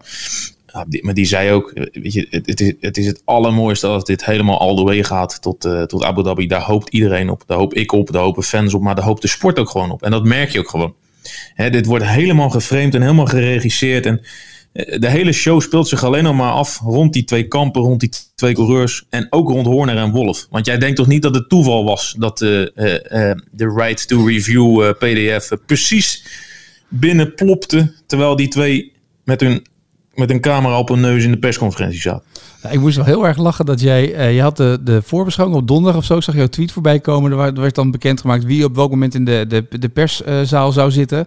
Maar 1.00 1.14
die 1.14 1.24
zei 1.24 1.50
ook, 1.50 1.72
weet 1.92 2.12
je, 2.12 2.26
het, 2.30 2.60
is, 2.60 2.72
het 2.80 2.96
is 2.96 3.06
het 3.06 3.22
allermooiste 3.24 3.86
als 3.86 4.04
dit 4.04 4.24
helemaal 4.24 4.60
all 4.60 4.76
the 4.76 4.82
way 4.82 5.04
gaat 5.04 5.42
tot, 5.42 5.64
uh, 5.64 5.82
tot 5.82 6.02
Abu 6.02 6.22
Dhabi. 6.22 6.46
Daar 6.46 6.62
hoopt 6.62 6.88
iedereen 6.88 7.30
op. 7.30 7.42
Daar 7.46 7.58
hoop 7.58 7.74
ik 7.74 7.92
op, 7.92 8.12
daar 8.12 8.22
hopen 8.22 8.42
fans 8.42 8.74
op, 8.74 8.82
maar 8.82 8.94
daar 8.94 9.04
hoopt 9.04 9.22
de 9.22 9.28
sport 9.28 9.58
ook 9.58 9.70
gewoon 9.70 9.90
op. 9.90 10.02
En 10.02 10.10
dat 10.10 10.24
merk 10.24 10.50
je 10.50 10.58
ook 10.58 10.70
gewoon. 10.70 10.94
Hè, 11.54 11.70
dit 11.70 11.86
wordt 11.86 12.04
helemaal 12.06 12.50
geframed 12.50 12.94
en 12.94 13.00
helemaal 13.00 13.26
geregisseerd. 13.26 14.06
En 14.06 14.20
de 14.72 15.08
hele 15.08 15.32
show 15.32 15.60
speelt 15.60 15.88
zich 15.88 16.04
alleen 16.04 16.24
nog 16.24 16.36
maar 16.36 16.52
af 16.52 16.80
rond 16.80 17.12
die 17.12 17.24
twee 17.24 17.48
kampen, 17.48 17.82
rond 17.82 18.00
die 18.00 18.10
twee 18.34 18.54
coureurs. 18.54 19.06
En 19.10 19.26
ook 19.30 19.48
rond 19.48 19.66
Horner 19.66 19.96
en 19.96 20.10
Wolf. 20.10 20.46
Want 20.50 20.66
jij 20.66 20.78
denkt 20.78 20.96
toch 20.96 21.06
niet 21.06 21.22
dat 21.22 21.34
het 21.34 21.48
toeval 21.48 21.84
was 21.84 22.14
dat 22.18 22.38
de, 22.38 22.72
uh, 22.74 23.28
uh, 23.28 23.34
de 23.50 23.72
Right 23.76 24.08
to 24.08 24.26
Review 24.26 24.92
PDF 24.92 25.50
precies 25.66 26.26
binnen 26.88 27.34
plopte. 27.34 27.94
Terwijl 28.06 28.36
die 28.36 28.48
twee 28.48 28.92
met 29.24 29.40
hun 29.40 29.66
met 30.14 30.30
een 30.30 30.40
camera 30.40 30.78
op 30.78 30.88
hun 30.88 31.00
neus 31.00 31.24
in 31.24 31.30
de 31.30 31.38
persconferentie 31.38 32.00
zat. 32.00 32.24
Nou, 32.62 32.74
ik 32.74 32.80
moest 32.80 32.96
wel 32.96 33.04
heel 33.04 33.26
erg 33.26 33.36
lachen 33.36 33.66
dat 33.66 33.80
jij, 33.80 34.14
uh, 34.14 34.34
je 34.34 34.42
had 34.42 34.56
de, 34.56 34.78
de 34.82 35.02
voorbeschouwing 35.02 35.60
op 35.60 35.68
donderdag 35.68 36.00
of 36.00 36.04
zo, 36.04 36.16
ik 36.16 36.22
zag 36.22 36.34
jouw 36.34 36.46
tweet 36.46 36.72
voorbij 36.72 37.00
komen. 37.00 37.32
Er 37.32 37.60
werd 37.60 37.74
dan 37.74 37.90
bekendgemaakt 37.90 38.44
wie 38.44 38.64
op 38.64 38.74
welk 38.74 38.90
moment 38.90 39.14
in 39.14 39.24
de, 39.24 39.44
de, 39.48 39.78
de 39.78 39.88
perszaal 39.88 40.68
uh, 40.68 40.74
zou 40.74 40.90
zitten. 40.90 41.26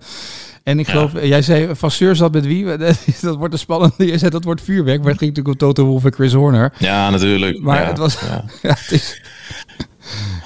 En 0.64 0.80
ik 0.80 0.88
geloof, 0.88 1.14
ja. 1.14 1.26
jij 1.26 1.42
zei, 1.42 1.76
Vasseur 1.76 2.16
zat 2.16 2.34
met 2.34 2.46
wie? 2.46 2.66
dat 3.22 3.36
wordt 3.36 3.54
een 3.54 3.60
spannende. 3.60 4.06
Je 4.06 4.18
zei 4.18 4.32
dat 4.32 4.44
wordt 4.44 4.62
vuurwerk, 4.62 5.00
maar 5.02 5.10
het 5.10 5.18
ging 5.18 5.36
natuurlijk 5.36 5.62
om 5.62 5.68
Toto 5.68 5.86
Wolff 5.86 6.06
en 6.06 6.14
Chris 6.14 6.34
Horner. 6.34 6.74
Ja, 6.78 7.10
natuurlijk. 7.10 7.60
Maar 7.62 7.82
ja, 7.82 7.88
het 7.88 7.98
was, 7.98 8.20
ja. 8.20 8.46
het 8.62 8.92
is... 8.92 9.22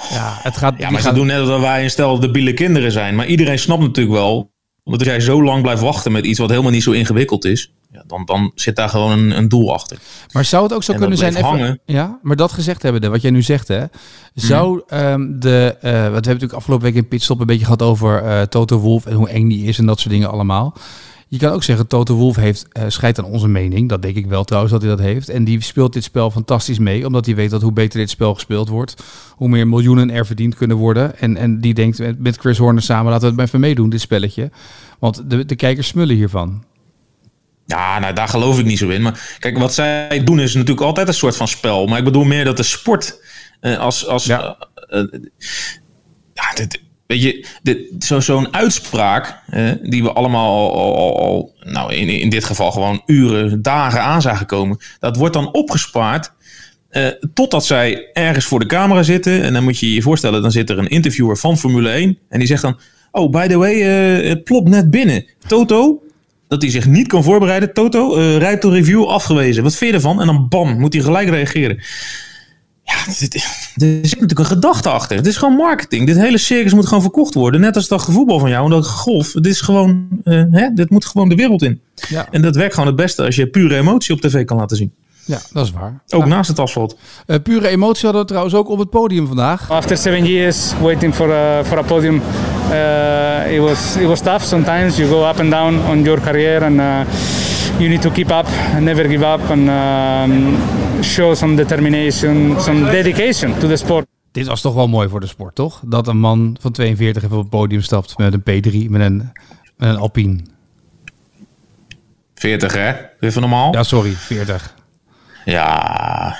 Ja, 0.10 0.40
het 0.42 0.58
gaat. 0.58 0.74
Ja, 0.78 0.90
maar 0.90 1.02
ze 1.02 1.14
doen 1.14 1.26
net 1.26 1.40
alsof 1.40 1.62
wij 1.62 1.84
een 1.84 1.90
stel 1.90 2.20
debiele 2.20 2.54
kinderen 2.54 2.92
zijn. 2.92 3.16
Maar 3.16 3.26
iedereen 3.26 3.60
snapt 3.60 3.82
natuurlijk 3.82 4.16
wel. 4.16 4.52
Als 4.84 5.04
jij 5.04 5.20
zo 5.20 5.44
lang 5.44 5.62
blijft 5.62 5.82
wachten 5.82 6.12
met 6.12 6.26
iets 6.26 6.40
wat 6.40 6.50
helemaal 6.50 6.72
niet 6.72 6.84
zo 6.84 6.92
ingewikkeld 6.92 7.46
is 7.46 7.74
ja, 7.92 8.04
dan, 8.08 8.26
dan 8.26 8.52
zit 8.56 8.76
daar 8.76 8.90
gewoon 8.90 9.12
een, 9.12 9.38
een 9.38 9.50
doel 9.50 9.74
achter. 9.74 9.98
Maar 10.32 10.46
zou 10.46 10.64
het 10.64 10.74
ook 10.74 10.84
zo 10.84 10.92
En 10.92 11.00
kunnen 11.00 11.18
zijn... 11.18 11.32
even- 11.36 11.44
hangen. 11.46 11.80
ja, 11.86 12.20
maar 12.22 12.36
dat 12.36 12.52
gezegd 12.52 12.82
hebben, 12.82 13.12
wat 13.12 13.22
jij 13.22 13.32
nu 13.32 13.42
zegt, 13.42 13.68
hè. 13.68 13.84
Zou 14.34 14.82
ehm, 14.88 15.40
de... 15.40 15.76
eh, 15.82 15.82
want 15.82 15.82
we 15.82 15.90
hebben 16.00 16.14
natuurlijk 16.14 16.54
afgelopen 16.54 16.86
week 16.86 16.96
in 16.96 17.08
Pitstop 17.08 17.40
een 17.40 17.46
beetje 17.46 17.64
gehad 17.64 17.82
over 17.82 18.24
eh, 18.24 18.42
Toto 18.42 18.78
Wolf 18.80 19.06
en 19.06 19.14
hoe 19.16 19.30
eng 19.30 19.50
die 19.50 19.66
is 19.66 19.78
en 19.78 19.86
dat 19.86 20.00
soort 20.00 20.14
dingen 20.14 20.32
allemaal. 20.32 20.74
Je 21.28 21.38
kan 21.38 21.52
ook 21.52 21.64
zeggen, 21.64 21.88
Toto 21.88 22.16
Wolf 22.16 22.36
heeft 22.36 22.66
eh 22.72 22.84
scheidt 22.88 23.20
aan 23.20 23.26
onze 23.26 23.48
mening. 23.48 23.90
Dat 23.90 24.02
denk 24.02 24.16
ik 24.16 24.26
wel 24.26 24.44
trouwens 24.44 24.74
dat 24.74 24.82
hij 24.82 24.92
dat 24.92 25.00
heeft. 25.00 25.30
En 25.30 25.44
die 25.44 25.62
speelt 25.64 25.94
dit 25.94 26.04
spel 26.04 26.32
fantastisch 26.32 26.80
mee. 26.80 27.06
Omdat 27.06 27.26
hij 27.26 27.36
weet 27.36 27.50
dat 27.50 27.62
hoe 27.62 27.72
beter 27.72 28.00
dit 28.00 28.10
spel 28.10 28.34
gespeeld 28.34 28.70
wordt, 28.70 29.04
hoe 29.36 29.50
meer 29.50 29.68
miljoenen 29.68 30.12
er 30.12 30.26
verdiend 30.26 30.56
kunnen 30.56 30.78
worden. 30.78 31.20
En, 31.20 31.38
en 31.38 31.60
die 31.62 31.74
denkt 31.74 32.00
met- 32.00 32.20
met 32.20 32.38
Chris 32.38 32.58
Horner 32.58 32.82
samen, 32.82 33.06
laten 33.06 33.22
we 33.22 33.28
het 33.28 33.36
maar 33.36 33.46
even 33.46 33.60
meedoen, 33.60 33.90
dit 33.90 34.02
spelletje. 34.02 34.52
Want 35.00 35.30
de, 35.30 35.46
de 35.46 35.56
kijkers 35.56 35.88
smullen 35.88 36.16
hiervan. 36.16 36.64
Ja, 37.70 38.00
nou 38.00 38.14
daar 38.14 38.28
geloof 38.28 38.60
ik 38.60 38.66
niet 38.66 38.78
zo 38.78 38.90
in. 38.90 39.02
Maar 39.02 39.38
kijk, 39.40 39.58
wat 39.58 39.74
zij 39.74 40.22
doen 40.24 40.40
is 40.40 40.54
natuurlijk 40.54 40.86
altijd 40.86 41.08
een 41.08 41.14
soort 41.14 41.36
van 41.36 41.48
spel. 41.48 41.88
Maar 41.88 41.98
ik 41.98 42.04
bedoel 42.04 42.24
meer 42.24 42.46
dat 42.46 42.58
de 42.58 42.64
sport 42.64 43.22
eh, 43.60 43.78
als... 43.78 44.08
als 44.08 44.26
Ja. 44.26 44.58
eh, 44.90 45.00
eh, 45.00 45.08
ja, 46.34 46.54
dit, 46.56 46.82
weet 47.06 47.22
je, 47.22 47.48
dit, 47.64 48.04
zo, 48.04 48.20
zo'n 48.20 48.54
uitspraak 48.54 49.42
die 49.82 50.04
we 50.04 50.12
allemaal 50.12 50.74
al, 50.74 51.20
al, 51.20 51.54
nou 51.60 51.94
in, 51.94 52.10
in 52.10 52.30
dit 52.30 52.44
geval 52.44 52.72
gewoon 52.72 53.02
uren, 53.06 53.62
dagen 53.62 54.02
aan 54.02 54.22
zagen 54.22 54.46
komen. 54.46 54.78
Dat 55.00 55.16
wordt 55.16 55.34
dan 55.34 55.54
opgespaard 55.54 56.32
eh, 56.90 57.08
totdat 57.34 57.66
zij 57.66 58.10
ergens 58.14 58.46
voor 58.46 58.60
de 58.60 58.66
camera 58.66 59.04
zitten. 59.04 59.42
En 59.42 59.54
dan 59.54 59.64
moet 59.64 59.80
je 59.80 59.94
je 59.94 60.02
voorstellen, 60.02 60.42
dan 60.42 60.52
zit 60.52 60.70
er 60.70 60.78
een 60.78 60.88
interviewer 60.88 61.38
van 61.38 61.58
Formule 61.58 61.90
1. 61.90 62.18
En 62.30 62.40
die 62.40 62.48
zegt 62.48 62.62
dan, 62.62 62.80
oh, 63.12 63.32
by 63.32 63.48
the 63.48 63.58
way, 63.58 63.82
eh, 63.82 64.30
het 64.30 64.44
plopt 64.44 64.70
net 64.70 64.90
binnen. 64.90 65.26
Toto, 65.48 66.04
dat 66.50 66.62
hij 66.62 66.72
zich 66.72 66.86
niet 66.88 67.08
kan 67.08 67.24
voorbereiden. 67.24 67.74
Toto, 67.74 68.16
eh 68.16 68.38
rijdt 68.38 68.62
de 68.62 68.70
review 68.70 69.04
afgewezen. 69.06 69.64
Wat 69.64 69.76
vind 69.76 69.90
je 69.92 69.96
ervan? 69.96 70.20
En 70.22 70.26
dan 70.28 70.48
bam, 70.50 70.80
moet 70.80 70.94
hij 70.94 71.02
gelijk 71.02 71.30
reageren. 71.30 71.80
Ja, 72.84 72.96
dit- 73.20 73.34
er 73.76 73.88
zit 73.88 74.02
natuurlijk 74.20 74.40
een 74.40 74.46
gedachte 74.46 74.90
achter. 74.90 75.18
Het 75.18 75.26
is 75.26 75.38
gewoon 75.38 75.56
marketing. 75.56 76.06
Dit 76.08 76.16
hele 76.18 76.38
circus 76.38 76.74
moet 76.74 76.86
gewoon 76.88 77.02
verkocht 77.04 77.34
worden. 77.34 77.62
Net 77.62 77.76
als 77.76 77.88
dat 77.88 78.04
voetbal 78.04 78.40
van 78.40 78.50
jou 78.50 78.64
en 78.64 78.70
dat 78.70 78.88
golf. 78.88 79.32
Dit 79.32 79.46
is 79.46 79.62
gewoon, 79.62 80.08
eh, 80.24 80.44
hè, 80.52 80.70
dit 80.74 80.90
moet 80.90 81.06
gewoon 81.06 81.30
de 81.30 81.36
wereld 81.36 81.62
in. 81.62 81.82
Ja, 82.10 82.28
En 82.32 82.42
dat 82.42 82.56
werkt 82.56 82.74
gewoon 82.74 82.88
het 82.90 82.96
beste 82.98 83.24
als 83.24 83.36
je 83.36 83.48
pure 83.48 83.76
emotie 83.78 84.14
op 84.16 84.22
tv 84.22 84.46
kan 84.46 84.58
laten 84.58 84.78
zien. 84.78 84.94
Ja 85.30 85.40
dat 85.54 85.66
is 85.66 85.72
waar. 85.72 86.02
Ook 86.10 86.26
naast 86.26 86.50
het 86.50 86.60
asfalt. 86.60 86.98
Eh, 87.26 87.36
pure 87.44 87.68
emotie 87.68 88.04
hadden 88.04 88.22
we 88.22 88.28
trouwens 88.28 88.56
ook 88.56 88.70
op 88.70 88.80
het 88.80 88.90
podium 88.90 89.28
vandaag. 89.28 89.72
After 89.72 89.98
seven 89.98 90.26
years 90.26 90.74
waiting 90.82 91.16
for 91.16 91.32
a, 91.32 91.64
for 91.64 91.78
a 91.78 91.82
podium, 91.82 92.22
uh, 92.72 93.54
it 93.54 93.60
was 93.60 93.96
it 93.96 94.08
was 94.08 94.20
tough. 94.20 94.44
Sometimes 94.44 94.98
you 94.98 95.10
go 95.10 95.30
up 95.30 95.40
and 95.40 95.52
down 95.52 95.80
on 95.90 96.04
your 96.04 96.22
career, 96.22 96.64
and 96.64 96.80
uh, 96.80 97.14
you 97.78 97.90
need 97.90 98.02
to 98.02 98.12
keep 98.12 98.32
up 98.32 98.48
and 98.76 98.84
never 98.84 99.08
give 99.08 99.34
up, 99.34 99.50
and 99.50 99.70
show 101.04 101.36
some 101.36 101.56
determination, 101.56 102.62
some 102.62 102.92
dedication 102.92 103.60
to 103.60 103.68
the 103.68 103.76
sport. 103.76 104.06
Dit 104.32 104.48
was 104.48 104.62
toch 104.62 104.74
wel 104.74 104.88
mooi 104.88 105.10
voor 105.10 105.20
de 105.20 105.28
sport, 105.28 105.56
toch? 105.56 105.82
Dat 105.86 106.08
een 106.08 106.20
man 106.20 106.58
van 106.60 106.72
42 106.72 107.24
even 107.24 107.36
op 107.36 107.42
het 107.42 107.52
podium 107.52 107.82
stapt 107.82 108.18
met 108.18 108.34
een 108.34 108.42
P3, 108.42 108.90
met 108.90 109.02
een, 109.02 109.18
met 109.78 109.90
een 109.90 109.98
Alpine. 109.98 110.40
40 112.36 112.74
hè? 112.74 112.94
Even 113.20 113.42
normaal. 113.42 113.74
Ja, 113.74 113.84
sorry, 113.84 114.12
40. 114.12 114.78
Ja, 115.46 116.38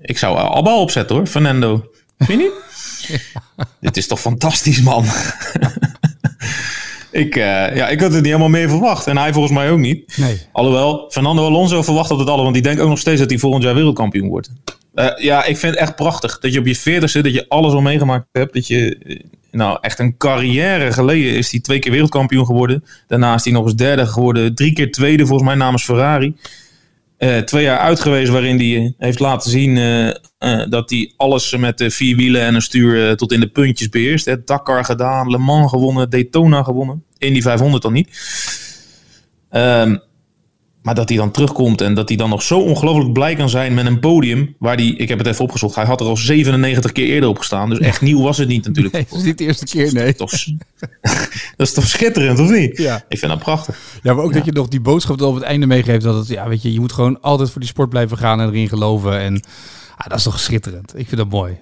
ik 0.00 0.18
zou 0.18 0.38
Abba 0.38 0.76
opzetten 0.76 1.16
hoor, 1.16 1.26
Fernando. 1.26 1.90
Vind 2.18 2.28
je 2.28 2.36
niet? 2.36 2.68
Dit 3.80 3.96
is 3.96 4.06
toch 4.06 4.20
fantastisch, 4.20 4.80
man. 4.80 5.04
ik, 7.10 7.36
eh, 7.36 7.76
ja, 7.76 7.88
ik 7.88 8.00
had 8.00 8.12
het 8.12 8.22
niet 8.22 8.24
helemaal 8.24 8.48
meer 8.48 8.68
verwacht. 8.68 9.06
En 9.06 9.18
hij 9.18 9.32
volgens 9.32 9.54
mij 9.54 9.70
ook 9.70 9.78
niet. 9.78 10.16
Nee. 10.16 10.40
Alhoewel, 10.52 11.06
Fernando 11.10 11.46
Alonso 11.46 11.82
verwacht 11.82 12.08
dat 12.08 12.18
het 12.18 12.28
alle, 12.28 12.42
want 12.42 12.54
die 12.54 12.62
denkt 12.62 12.80
ook 12.80 12.88
nog 12.88 12.98
steeds 12.98 13.20
dat 13.20 13.30
hij 13.30 13.38
volgend 13.38 13.62
jaar 13.62 13.74
wereldkampioen 13.74 14.28
wordt. 14.28 14.50
Eh, 14.94 15.10
ja, 15.16 15.44
ik 15.44 15.56
vind 15.56 15.72
het 15.72 15.82
echt 15.82 15.96
prachtig 15.96 16.38
dat 16.38 16.52
je 16.52 16.58
op 16.58 16.66
je 16.66 16.76
veertigste, 16.76 17.22
dat 17.22 17.32
je 17.32 17.48
alles 17.48 17.72
al 17.72 17.80
meegemaakt 17.80 18.26
hebt. 18.32 18.54
Dat 18.54 18.66
je, 18.66 18.98
eh, 18.98 19.20
nou 19.50 19.78
echt 19.80 19.98
een 19.98 20.16
carrière 20.16 20.92
geleden 20.92 21.34
is 21.34 21.50
hij 21.50 21.60
twee 21.60 21.78
keer 21.78 21.92
wereldkampioen 21.92 22.46
geworden. 22.46 22.84
Daarna 23.06 23.34
is 23.34 23.44
hij 23.44 23.52
nog 23.52 23.64
eens 23.64 23.74
derde 23.74 24.06
geworden. 24.06 24.54
Drie 24.54 24.72
keer 24.72 24.90
tweede 24.90 25.26
volgens 25.26 25.48
mij 25.48 25.56
namens 25.56 25.84
Ferrari. 25.84 26.34
Eh, 27.20 27.38
twee 27.38 27.62
jaar 27.62 27.78
uit 27.78 28.00
geweest 28.00 28.30
waarin 28.30 28.58
hij 28.58 28.94
heeft 28.98 29.18
laten 29.18 29.50
zien 29.50 29.76
eh, 29.76 30.08
eh, 30.38 30.70
dat 30.70 30.90
hij 30.90 31.12
alles 31.16 31.56
met 31.56 31.80
eh, 31.80 31.90
vier 31.90 32.16
wielen 32.16 32.42
en 32.42 32.54
een 32.54 32.62
stuur 32.62 33.16
tot 33.16 33.32
in 33.32 33.40
de 33.40 33.48
puntjes 33.48 33.88
beheerst. 33.88 34.46
Dakar 34.46 34.84
gedaan, 34.84 35.30
Le 35.30 35.38
Mans 35.38 35.70
gewonnen, 35.70 36.10
Daytona 36.10 36.62
gewonnen. 36.62 37.04
Indy 37.18 37.40
500 37.40 37.82
dan 37.82 37.92
niet. 37.92 38.08
Ehm, 39.50 39.96
maar 40.82 40.94
dat 40.94 41.08
hij 41.08 41.18
dan 41.18 41.30
terugkomt 41.30 41.80
en 41.80 41.94
dat 41.94 42.08
hij 42.08 42.16
dan 42.16 42.30
nog 42.30 42.42
zo 42.42 42.58
ongelooflijk 42.58 43.12
blij 43.12 43.34
kan 43.34 43.48
zijn 43.48 43.74
met 43.74 43.86
een 43.86 44.00
podium. 44.00 44.54
Waar 44.58 44.76
hij, 44.76 44.86
ik 44.86 45.08
heb 45.08 45.18
het 45.18 45.26
even 45.26 45.44
opgezocht, 45.44 45.74
hij 45.74 45.84
had 45.84 46.00
er 46.00 46.06
al 46.06 46.16
97 46.16 46.92
keer 46.92 47.06
eerder 47.06 47.28
op 47.28 47.38
gestaan. 47.38 47.68
Dus 47.70 47.78
echt 47.78 48.00
nieuw 48.00 48.22
was 48.22 48.38
het 48.38 48.48
niet 48.48 48.66
natuurlijk. 48.66 48.94
Nee, 48.94 49.06
dat 49.08 49.18
is 49.18 49.24
niet 49.24 49.38
de 49.38 49.44
eerste 49.44 49.64
keer, 49.64 49.92
nee. 49.92 50.14
Toch, 50.14 50.30
dat 51.56 51.66
is 51.66 51.72
toch 51.72 51.86
schitterend, 51.86 52.38
of 52.38 52.50
niet? 52.50 52.76
Ja. 52.76 53.04
Ik 53.08 53.18
vind 53.18 53.30
dat 53.30 53.40
prachtig. 53.40 53.78
Ja, 54.02 54.14
maar 54.14 54.24
ook 54.24 54.32
dat 54.32 54.44
je 54.44 54.52
nog 54.52 54.68
die 54.68 54.80
boodschap 54.80 55.20
er 55.20 55.26
op 55.26 55.34
het 55.34 55.44
einde 55.44 55.66
meegeeft. 55.66 56.04
Dat 56.04 56.16
het, 56.16 56.28
ja, 56.28 56.48
weet 56.48 56.62
je, 56.62 56.72
je 56.72 56.80
moet 56.80 56.92
gewoon 56.92 57.20
altijd 57.20 57.50
voor 57.50 57.60
die 57.60 57.70
sport 57.70 57.88
blijven 57.88 58.18
gaan 58.18 58.40
en 58.40 58.48
erin 58.48 58.68
geloven. 58.68 59.20
En 59.20 59.42
ah, 59.96 60.06
dat 60.06 60.18
is 60.18 60.24
toch 60.24 60.40
schitterend. 60.40 60.98
Ik 60.98 61.08
vind 61.08 61.16
dat 61.16 61.30
mooi. 61.30 61.58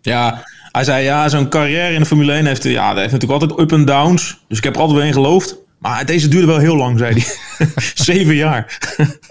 Ja, 0.00 0.44
hij 0.72 0.84
zei 0.84 1.04
ja, 1.04 1.28
zo'n 1.28 1.48
carrière 1.48 1.94
in 1.94 2.00
de 2.00 2.06
Formule 2.06 2.32
1 2.32 2.46
heeft, 2.46 2.62
ja, 2.62 2.88
dat 2.88 2.98
heeft 2.98 3.12
natuurlijk 3.12 3.42
altijd 3.42 3.60
up 3.60 3.72
en 3.72 3.84
downs. 3.84 4.38
Dus 4.48 4.58
ik 4.58 4.64
heb 4.64 4.74
er 4.74 4.80
altijd 4.80 4.98
wel 4.98 5.06
in 5.06 5.12
geloofd. 5.12 5.56
Maar 5.82 6.06
deze 6.06 6.28
duurde 6.28 6.46
wel 6.46 6.58
heel 6.58 6.76
lang, 6.76 6.98
zei 6.98 7.12
hij. 7.12 7.68
Zeven 7.94 8.34
jaar. 8.34 8.78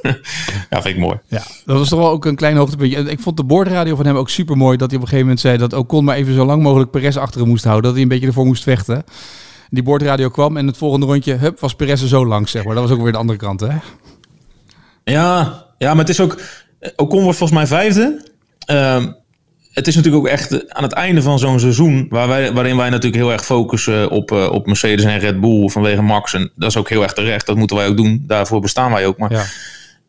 ja, 0.69 0.81
vind 0.81 0.85
ik 0.85 0.97
mooi. 0.97 1.19
Ja, 1.27 1.43
dat 1.65 1.77
was 1.77 1.89
toch 1.89 1.99
wel 1.99 2.09
ook 2.09 2.25
een 2.25 2.35
klein 2.35 2.57
hoogtepuntje. 2.57 2.97
Ik 2.97 3.19
vond 3.19 3.37
de 3.37 3.43
boordradio 3.43 3.95
van 3.95 4.05
hem 4.05 4.15
ook 4.15 4.29
super 4.29 4.57
mooi. 4.57 4.77
Dat 4.77 4.89
hij 4.89 4.97
op 4.99 5.03
een 5.03 5.09
gegeven 5.09 5.27
moment 5.27 5.39
zei 5.39 5.57
dat 5.57 5.73
Ocon 5.73 6.03
maar 6.03 6.15
even 6.15 6.33
zo 6.33 6.45
lang 6.45 6.63
mogelijk 6.63 6.91
Perez 6.91 7.17
achter 7.17 7.39
hem 7.39 7.49
moest 7.49 7.63
houden. 7.63 7.83
Dat 7.83 7.93
hij 7.93 8.01
een 8.01 8.07
beetje 8.07 8.27
ervoor 8.27 8.45
moest 8.45 8.63
vechten. 8.63 9.03
Die 9.69 9.83
boordradio 9.83 10.29
kwam 10.29 10.57
en 10.57 10.67
het 10.67 10.77
volgende 10.77 11.05
rondje, 11.05 11.33
hup, 11.33 11.59
was 11.59 11.75
Perez 11.75 12.01
er 12.01 12.07
zo 12.07 12.25
langs, 12.25 12.51
zeg 12.51 12.63
maar. 12.63 12.75
Dat 12.75 12.83
was 12.83 12.97
ook 12.97 13.03
weer 13.03 13.11
de 13.11 13.17
andere 13.17 13.39
kant, 13.39 13.59
hè? 13.59 13.75
Ja, 15.03 15.65
ja, 15.77 15.89
maar 15.89 16.05
het 16.05 16.09
is 16.09 16.19
ook... 16.19 16.41
Ocon 16.95 17.23
wordt 17.23 17.37
volgens 17.37 17.59
mij 17.59 17.67
vijfde. 17.67 18.29
Ehm, 18.65 19.11
het 19.71 19.88
is 19.88 19.95
natuurlijk 19.95 20.23
ook 20.23 20.31
echt 20.31 20.73
aan 20.73 20.84
het 20.84 20.93
einde 20.93 21.21
van 21.21 21.39
zo'n 21.39 21.60
seizoen, 21.60 22.05
waar 22.10 22.27
wij, 22.27 22.53
waarin 22.53 22.77
wij 22.77 22.89
natuurlijk 22.89 23.21
heel 23.21 23.31
erg 23.31 23.45
focussen 23.45 24.10
op, 24.10 24.31
uh, 24.31 24.51
op 24.51 24.65
Mercedes 24.65 25.05
en 25.05 25.19
Red 25.19 25.39
Bull 25.39 25.69
vanwege 25.69 26.01
Max. 26.01 26.34
En 26.34 26.51
dat 26.55 26.69
is 26.69 26.77
ook 26.77 26.89
heel 26.89 27.03
erg 27.03 27.13
terecht, 27.13 27.45
dat 27.45 27.55
moeten 27.55 27.77
wij 27.77 27.88
ook 27.88 27.97
doen. 27.97 28.23
Daarvoor 28.27 28.62
bestaan 28.62 28.91
wij 28.91 29.05
ook. 29.05 29.17
Maar 29.17 29.31
ja, 29.31 29.45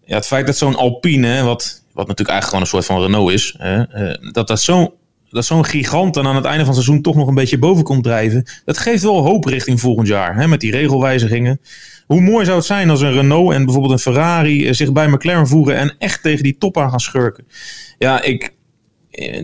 ja 0.05 0.16
het 0.16 0.27
feit 0.27 0.46
dat 0.46 0.57
zo'n 0.57 0.77
Alpine, 0.77 1.42
wat, 1.42 1.83
wat 1.92 2.07
natuurlijk 2.07 2.31
eigenlijk 2.31 2.44
gewoon 2.44 2.61
een 2.61 2.66
soort 2.66 2.85
van 2.85 3.01
Renault 3.01 3.33
is, 3.33 3.57
uh, 3.61 4.33
dat 4.33 4.48
dat 4.48 4.61
zo'n 4.61 4.92
dat 5.33 5.44
zo'n 5.44 5.64
gigant 5.64 6.14
dan 6.14 6.27
aan 6.27 6.37
het 6.37 6.44
einde 6.44 6.64
van 6.64 6.75
het 6.75 6.83
seizoen 6.83 7.03
toch 7.03 7.14
nog 7.14 7.29
een 7.29 7.35
beetje 7.35 7.59
boven 7.59 7.85
komt 7.85 8.03
drijven. 8.03 8.46
Dat 8.64 8.79
geeft 8.79 9.03
wel 9.03 9.22
hoop 9.22 9.44
richting 9.44 9.81
volgend 9.81 10.09
jaar. 10.09 10.37
Hè, 10.37 10.48
met 10.48 10.61
die 10.61 10.70
regelwijzigingen. 10.70 11.61
Hoe 12.07 12.20
mooi 12.20 12.44
zou 12.44 12.57
het 12.57 12.66
zijn 12.66 12.90
als 12.90 13.01
een 13.01 13.12
Renault 13.12 13.53
en 13.53 13.64
bijvoorbeeld 13.64 13.92
een 13.92 14.12
Ferrari 14.12 14.66
eh, 14.66 14.75
zich 14.75 14.92
bij 14.92 15.09
McLaren 15.09 15.46
voeren 15.46 15.77
en 15.77 15.94
echt 15.98 16.22
tegen 16.22 16.42
die 16.42 16.59
top 16.59 16.79
aan 16.79 16.90
gaan 16.90 17.01
schurken. 17.01 17.46
Ja, 17.98 18.22
ik, 18.22 18.42
eh, 18.42 18.48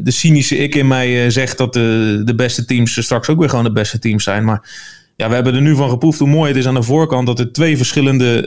de 0.03 0.11
cynische 0.11 0.57
ik 0.57 0.75
in 0.75 0.87
mij 0.87 1.25
eh, 1.25 1.31
zegt 1.31 1.59
dat 1.59 1.73
de, 1.73 2.23
de 2.25 2.35
beste 2.35 2.65
teams 2.65 3.03
straks 3.03 3.29
ook 3.29 3.39
weer 3.39 3.49
gewoon 3.49 3.65
de 3.65 3.73
beste 3.73 3.99
teams 3.99 4.25
zijn. 4.25 4.45
Maar 4.45 4.71
ja, 5.17 5.29
we 5.29 5.35
hebben 5.35 5.55
er 5.55 5.61
nu 5.61 5.75
van 5.75 5.91
geproefd 5.91 6.19
hoe 6.19 6.29
mooi 6.29 6.49
het 6.49 6.57
is 6.57 6.67
aan 6.67 6.75
de 6.75 6.83
voorkant 6.83 7.27
dat 7.27 7.39
er 7.39 7.53
twee 7.53 7.77
verschillende 7.77 8.43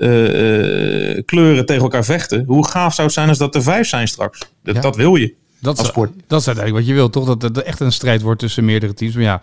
kleuren 1.26 1.66
tegen 1.66 1.84
elkaar 1.84 2.06
vechten. 2.06 2.44
Hoe 2.48 2.68
gaaf 2.68 2.94
zou 2.94 3.08
het 3.08 3.16
zijn 3.16 3.30
als 3.30 3.38
dat 3.38 3.56
er 3.56 3.64
vijf 3.64 3.88
zijn 3.88 4.08
straks? 4.08 4.40
Dat, 4.64 4.82
dat 4.82 4.96
wil 4.96 5.16
je. 5.16 5.34
Dat 5.60 5.80
is, 5.80 5.92
dat 6.28 6.40
is 6.40 6.48
uiteindelijk 6.48 6.76
wat 6.76 6.86
je 6.86 6.94
wil, 6.94 7.10
toch? 7.10 7.26
Dat 7.26 7.42
het 7.42 7.64
echt 7.64 7.80
een 7.80 7.92
strijd 7.92 8.22
wordt 8.22 8.40
tussen 8.40 8.66
meerdere 8.66 8.94
teams. 8.94 9.14
Maar 9.14 9.24
ja, 9.24 9.42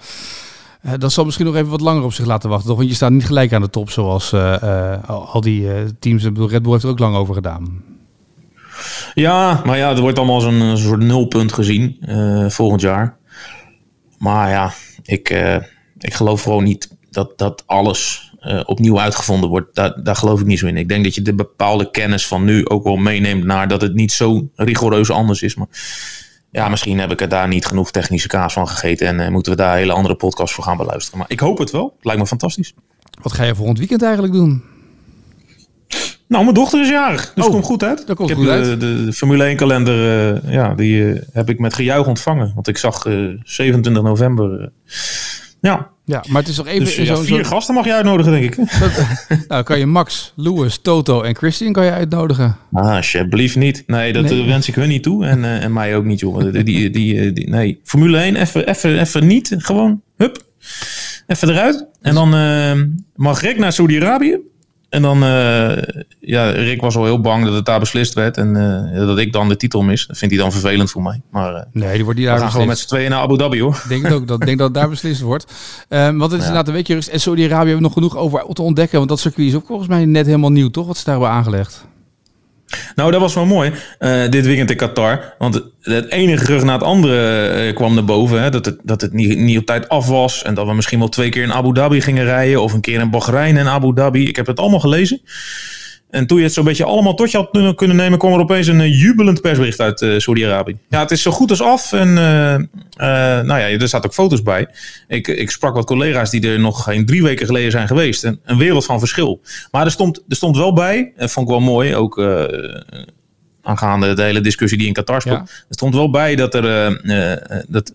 dat 0.97 1.13
zal 1.13 1.25
misschien 1.25 1.47
nog 1.47 1.55
even 1.55 1.71
wat 1.71 1.81
langer 1.81 2.03
op 2.03 2.13
zich 2.13 2.27
laten 2.27 2.49
wachten. 2.49 2.69
Toch? 2.69 2.77
Want 2.77 2.89
je 2.89 2.95
staat 2.95 3.11
niet 3.11 3.27
gelijk 3.27 3.53
aan 3.53 3.63
de 3.63 3.71
top 3.71 3.91
zoals 3.91 4.33
uh, 4.33 4.97
al 5.07 5.41
die 5.41 5.69
teams. 5.99 6.25
Red 6.25 6.63
Bull 6.63 6.73
heeft 6.73 6.85
er 6.85 6.91
ook 6.91 6.99
lang 6.99 7.17
over 7.17 7.35
gedaan. 7.35 7.83
Ja, 9.19 9.63
maar 9.65 9.77
ja, 9.77 9.91
er 9.91 10.01
wordt 10.01 10.19
allemaal 10.19 10.41
zo'n 10.41 10.77
soort 10.77 11.01
nulpunt 11.01 11.53
gezien 11.53 11.97
volgend 12.49 12.81
jaar. 12.81 13.17
Maar 14.19 14.51
ja, 14.51 14.73
ik, 15.03 15.29
ik 15.99 16.15
geloof 16.15 16.43
gewoon 16.43 16.65
niet 16.65 16.97
dat, 17.11 17.39
dat 17.39 17.63
alles 17.67 18.33
opnieuw 18.65 19.01
uitgevonden 19.01 19.51
wordt. 19.51 19.75
Daar, 19.75 20.03
daar 20.03 20.17
geloof 20.17 20.41
ik 20.41 20.47
niet 20.47 20.59
zo 20.59 20.67
in. 20.67 20.77
Ik 20.77 20.89
denk 20.89 21.05
dat 21.05 21.15
je 21.15 21.23
de 21.23 21.35
bepaalde 21.35 21.91
kennis 21.91 22.27
van 22.27 22.45
nu 22.45 22.67
ook 22.67 22.85
wel 22.85 22.97
meeneemt 22.97 23.45
naar 23.45 23.69
dat 23.69 23.81
het 23.81 23.95
niet 23.95 24.13
zo 24.13 24.49
rigoureus 24.55 25.11
anders 25.11 25.43
is. 25.43 25.55
Maar 25.55 25.69
ja, 26.51 26.69
misschien 26.69 26.99
heb 26.99 27.11
ik 27.11 27.21
er 27.21 27.29
daar 27.29 27.49
niet 27.49 27.67
genoeg 27.67 27.91
technische 27.91 28.29
kaas 28.29 28.53
van 28.53 28.69
gegeten. 28.69 29.21
En 29.21 29.33
moeten 29.33 29.53
we 29.53 29.59
daar 29.59 29.77
hele 29.77 29.93
andere 29.93 30.15
podcasts 30.15 30.55
voor 30.55 30.65
gaan 30.65 30.77
beluisteren. 30.77 31.19
Maar 31.19 31.31
ik 31.31 31.41
hoop 31.41 31.59
het 31.59 31.71
wel. 31.71 31.97
lijkt 32.01 32.21
me 32.21 32.27
fantastisch. 32.27 32.75
Wat 33.23 33.33
ga 33.33 33.45
je 33.45 33.55
volgend 33.55 33.79
weekend 33.79 34.03
eigenlijk 34.03 34.33
doen? 34.33 34.63
Nou, 36.29 36.43
mijn 36.43 36.55
dochter 36.55 36.81
is 36.81 36.89
jarig. 36.89 37.33
Dus 37.35 37.45
oh, 37.45 37.51
komt 37.51 37.65
goed 37.65 37.85
uit. 37.85 38.07
Dat 38.07 38.17
komt 38.17 38.31
ik 38.31 38.37
goed 38.37 38.45
heb 38.45 38.55
uit. 38.55 38.81
De, 38.81 39.05
de, 39.05 39.13
Formule 39.13 39.45
1 39.45 39.57
kalender, 39.57 40.35
uh, 40.35 40.53
ja, 40.53 40.75
die 40.75 41.01
uh, 41.01 41.21
heb 41.33 41.49
ik 41.49 41.59
met 41.59 41.75
gejuich 41.75 42.07
ontvangen. 42.07 42.53
Want 42.55 42.69
ik 42.69 42.79
zag 42.79 43.07
27 43.43 44.03
november. 44.03 44.73
ja, 45.61 45.91
ja, 46.05 46.25
maar 46.29 46.41
het 46.41 46.51
is 46.51 46.57
nog 46.57 46.67
even... 46.67 46.85
Dus, 46.85 46.97
ja, 46.97 47.17
vier 47.17 47.45
zo... 47.45 47.51
gasten 47.51 47.75
mag 47.75 47.85
je 47.85 47.93
uitnodigen, 47.93 48.33
denk 48.33 48.45
ik. 48.45 48.57
nou, 49.49 49.63
kan 49.63 49.79
je 49.79 49.87
Max, 49.87 50.33
Louis, 50.37 50.79
Toto 50.83 51.23
en 51.23 51.37
Christian 51.37 51.73
kan 51.73 51.85
je 51.85 51.91
uitnodigen. 51.91 52.57
Ah, 52.73 52.97
alsjeblieft 52.97 53.57
niet. 53.57 53.83
Nee, 53.87 54.13
dat 54.13 54.25
nee. 54.25 54.47
wens 54.47 54.69
ik 54.69 54.75
hun 54.75 54.89
niet 54.89 55.03
toe. 55.03 55.27
En, 55.27 55.45
en 55.45 55.73
mij 55.73 55.97
ook 55.97 56.05
niet, 56.05 56.21
jongen. 56.21 56.53
Die, 56.53 56.63
die, 56.63 56.91
die, 56.91 57.33
die, 57.33 57.49
nee, 57.49 57.81
Formule 57.85 58.19
1, 58.19 58.37
even, 58.37 58.69
even, 58.69 59.01
even 59.01 59.27
niet. 59.27 59.55
Gewoon, 59.59 60.03
hup. 60.17 60.47
Even 61.27 61.49
eruit. 61.49 61.87
En 62.01 62.15
dan 62.15 62.29
mag 63.15 63.41
Rick 63.41 63.59
naar 63.59 63.73
Saudi-Arabië. 63.73 64.39
En 64.89 65.03
dan, 65.03 65.23
uh, 65.23 65.77
ja, 66.21 66.51
Rick 66.51 66.81
was 66.81 66.97
al 66.97 67.05
heel 67.05 67.21
bang 67.21 67.45
dat 67.45 67.55
het 67.55 67.65
daar 67.65 67.79
beslist 67.81 68.15
werd. 68.15 68.37
En 68.37 68.55
uh, 68.55 69.07
dat 69.07 69.19
ik 69.19 69.33
dan 69.33 69.49
de 69.49 69.57
titel 69.57 69.83
mis. 69.83 70.07
Dat 70.07 70.19
vindt 70.19 70.35
hij 70.35 70.43
dan 70.43 70.53
vervelend 70.53 70.91
voor 70.91 71.03
mij. 71.03 71.21
Maar 71.31 71.55
uh, 71.55 71.61
nee, 71.73 71.95
die 71.95 72.05
wordt 72.05 72.19
die 72.19 72.27
daar 72.27 72.37
we 72.37 72.43
gaan 72.43 72.51
gewoon 72.51 72.67
met 72.67 72.79
z'n 72.79 72.87
tweeën 72.87 73.11
naar 73.11 73.21
Abu 73.21 73.37
Dhabi 73.37 73.61
hoor. 73.61 73.75
Ik 73.75 73.89
denk 73.89 74.13
ook 74.13 74.29
dat, 74.29 74.41
denk 74.41 74.59
dat 74.59 74.67
het 74.67 74.77
daar 74.77 74.89
beslist 74.89 75.21
wordt. 75.21 75.53
Um, 75.89 76.19
want 76.19 76.33
het 76.33 76.41
is 76.41 76.47
ja. 76.47 76.53
inderdaad 76.53 76.69
een 76.69 76.75
weekje 76.75 76.95
rust. 76.95 77.09
En 77.09 77.21
Saudi-Arabië 77.21 77.57
hebben 77.71 77.77
we 77.77 77.83
nog 77.83 77.93
genoeg 77.93 78.17
over 78.17 78.55
te 78.55 78.63
ontdekken. 78.63 78.97
Want 78.99 79.11
dat 79.11 79.21
circuit 79.21 79.49
is 79.49 79.55
ook 79.55 79.67
volgens 79.67 79.89
mij 79.89 80.05
net 80.05 80.27
helemaal 80.27 80.53
nieuw, 80.53 80.69
toch? 80.69 80.87
Wat 80.87 80.97
ze 80.97 81.05
daar 81.05 81.15
hebben 81.15 81.33
aangelegd. 81.33 81.87
Nou, 82.95 83.11
dat 83.11 83.21
was 83.21 83.35
wel 83.35 83.47
mooi. 83.47 83.73
Uh, 83.99 84.29
dit 84.31 84.47
weekend 84.47 84.71
in 84.71 84.77
Qatar. 84.77 85.35
Want 85.39 85.63
het, 85.81 86.11
ene 86.11 86.37
gerucht 86.37 86.65
na 86.65 86.73
het 86.73 86.83
andere 86.83 87.67
uh, 87.67 87.75
kwam 87.75 87.95
naar 87.95 88.05
boven. 88.05 88.43
Hè, 88.43 88.51
dat 88.51 88.65
het, 88.65 88.79
dat 88.83 89.01
het 89.01 89.13
niet, 89.13 89.39
niet 89.39 89.59
op 89.59 89.67
tijd 89.67 89.89
af 89.89 90.07
was. 90.07 90.43
En 90.43 90.55
dat 90.55 90.67
we 90.67 90.75
misschien 90.75 90.99
wel 90.99 91.09
twee 91.09 91.29
keer 91.29 91.43
in 91.43 91.53
Abu 91.53 91.73
Dhabi 91.73 92.01
gingen 92.01 92.25
rijden. 92.25 92.63
Of 92.63 92.73
een 92.73 92.81
keer 92.81 93.01
in 93.01 93.11
Bahrein 93.11 93.57
en 93.57 93.67
Abu 93.67 93.95
Dhabi. 93.95 94.29
Ik 94.29 94.37
heb 94.37 94.47
het 94.47 94.61
allemaal 94.61 94.81
gelezen. 94.81 95.21
En 96.11 96.27
toen 96.27 96.39
je 96.39 96.45
het 96.45 96.53
zo'n 96.53 96.65
beetje 96.65 96.85
allemaal 96.85 97.15
tot 97.15 97.31
je 97.31 97.37
had 97.37 97.75
kunnen 97.75 97.97
nemen, 97.97 98.19
kwam 98.19 98.33
er 98.33 98.39
opeens 98.39 98.67
een 98.67 98.81
uh, 98.81 99.01
jubelend 99.01 99.41
persbericht 99.41 99.81
uit 99.81 100.01
uh, 100.01 100.19
Saudi-Arabië. 100.19 100.77
Ja, 100.89 101.01
het 101.01 101.11
is 101.11 101.23
zo 101.23 101.31
goed 101.31 101.51
als 101.51 101.63
af. 101.63 101.93
En 101.93 102.09
uh, 102.09 102.15
nou 102.97 103.47
ja, 103.47 103.69
er 103.69 103.89
zaten 103.89 104.09
ook 104.09 104.15
foto's 104.15 104.43
bij. 104.43 104.67
Ik, 105.09 105.29
ik 105.29 105.51
sprak 105.51 105.75
wat 105.75 105.87
collega's 105.87 106.31
die 106.31 106.49
er 106.49 106.61
nog 106.61 106.83
geen 106.83 107.07
drie 107.07 107.23
weken 107.23 107.47
geleden 107.47 107.71
zijn 107.71 107.87
geweest. 107.87 108.25
En 108.25 108.41
een 108.45 108.59
wereld 108.59 108.85
van 108.85 108.99
verschil. 108.99 109.41
Maar 109.71 109.85
er 109.85 109.91
stond, 109.91 110.23
er 110.29 110.37
stond 110.37 110.57
wel 110.57 110.73
bij, 110.73 111.13
en 111.17 111.29
vond 111.29 111.47
ik 111.47 111.53
wel 111.53 111.63
mooi, 111.63 111.95
ook 111.95 112.23
aangaande 113.63 114.13
de 114.13 114.23
hele 114.23 114.41
discussie 114.41 114.79
die 114.79 114.87
in 114.87 114.93
Qatar 114.93 115.21
speelt. 115.21 115.49
Ja. 115.49 115.55
Er 115.69 115.75
stond 115.75 115.95
wel 115.95 116.11
bij 116.11 116.37
dat 116.37 116.55
er 116.55 117.01
dat 117.69 117.95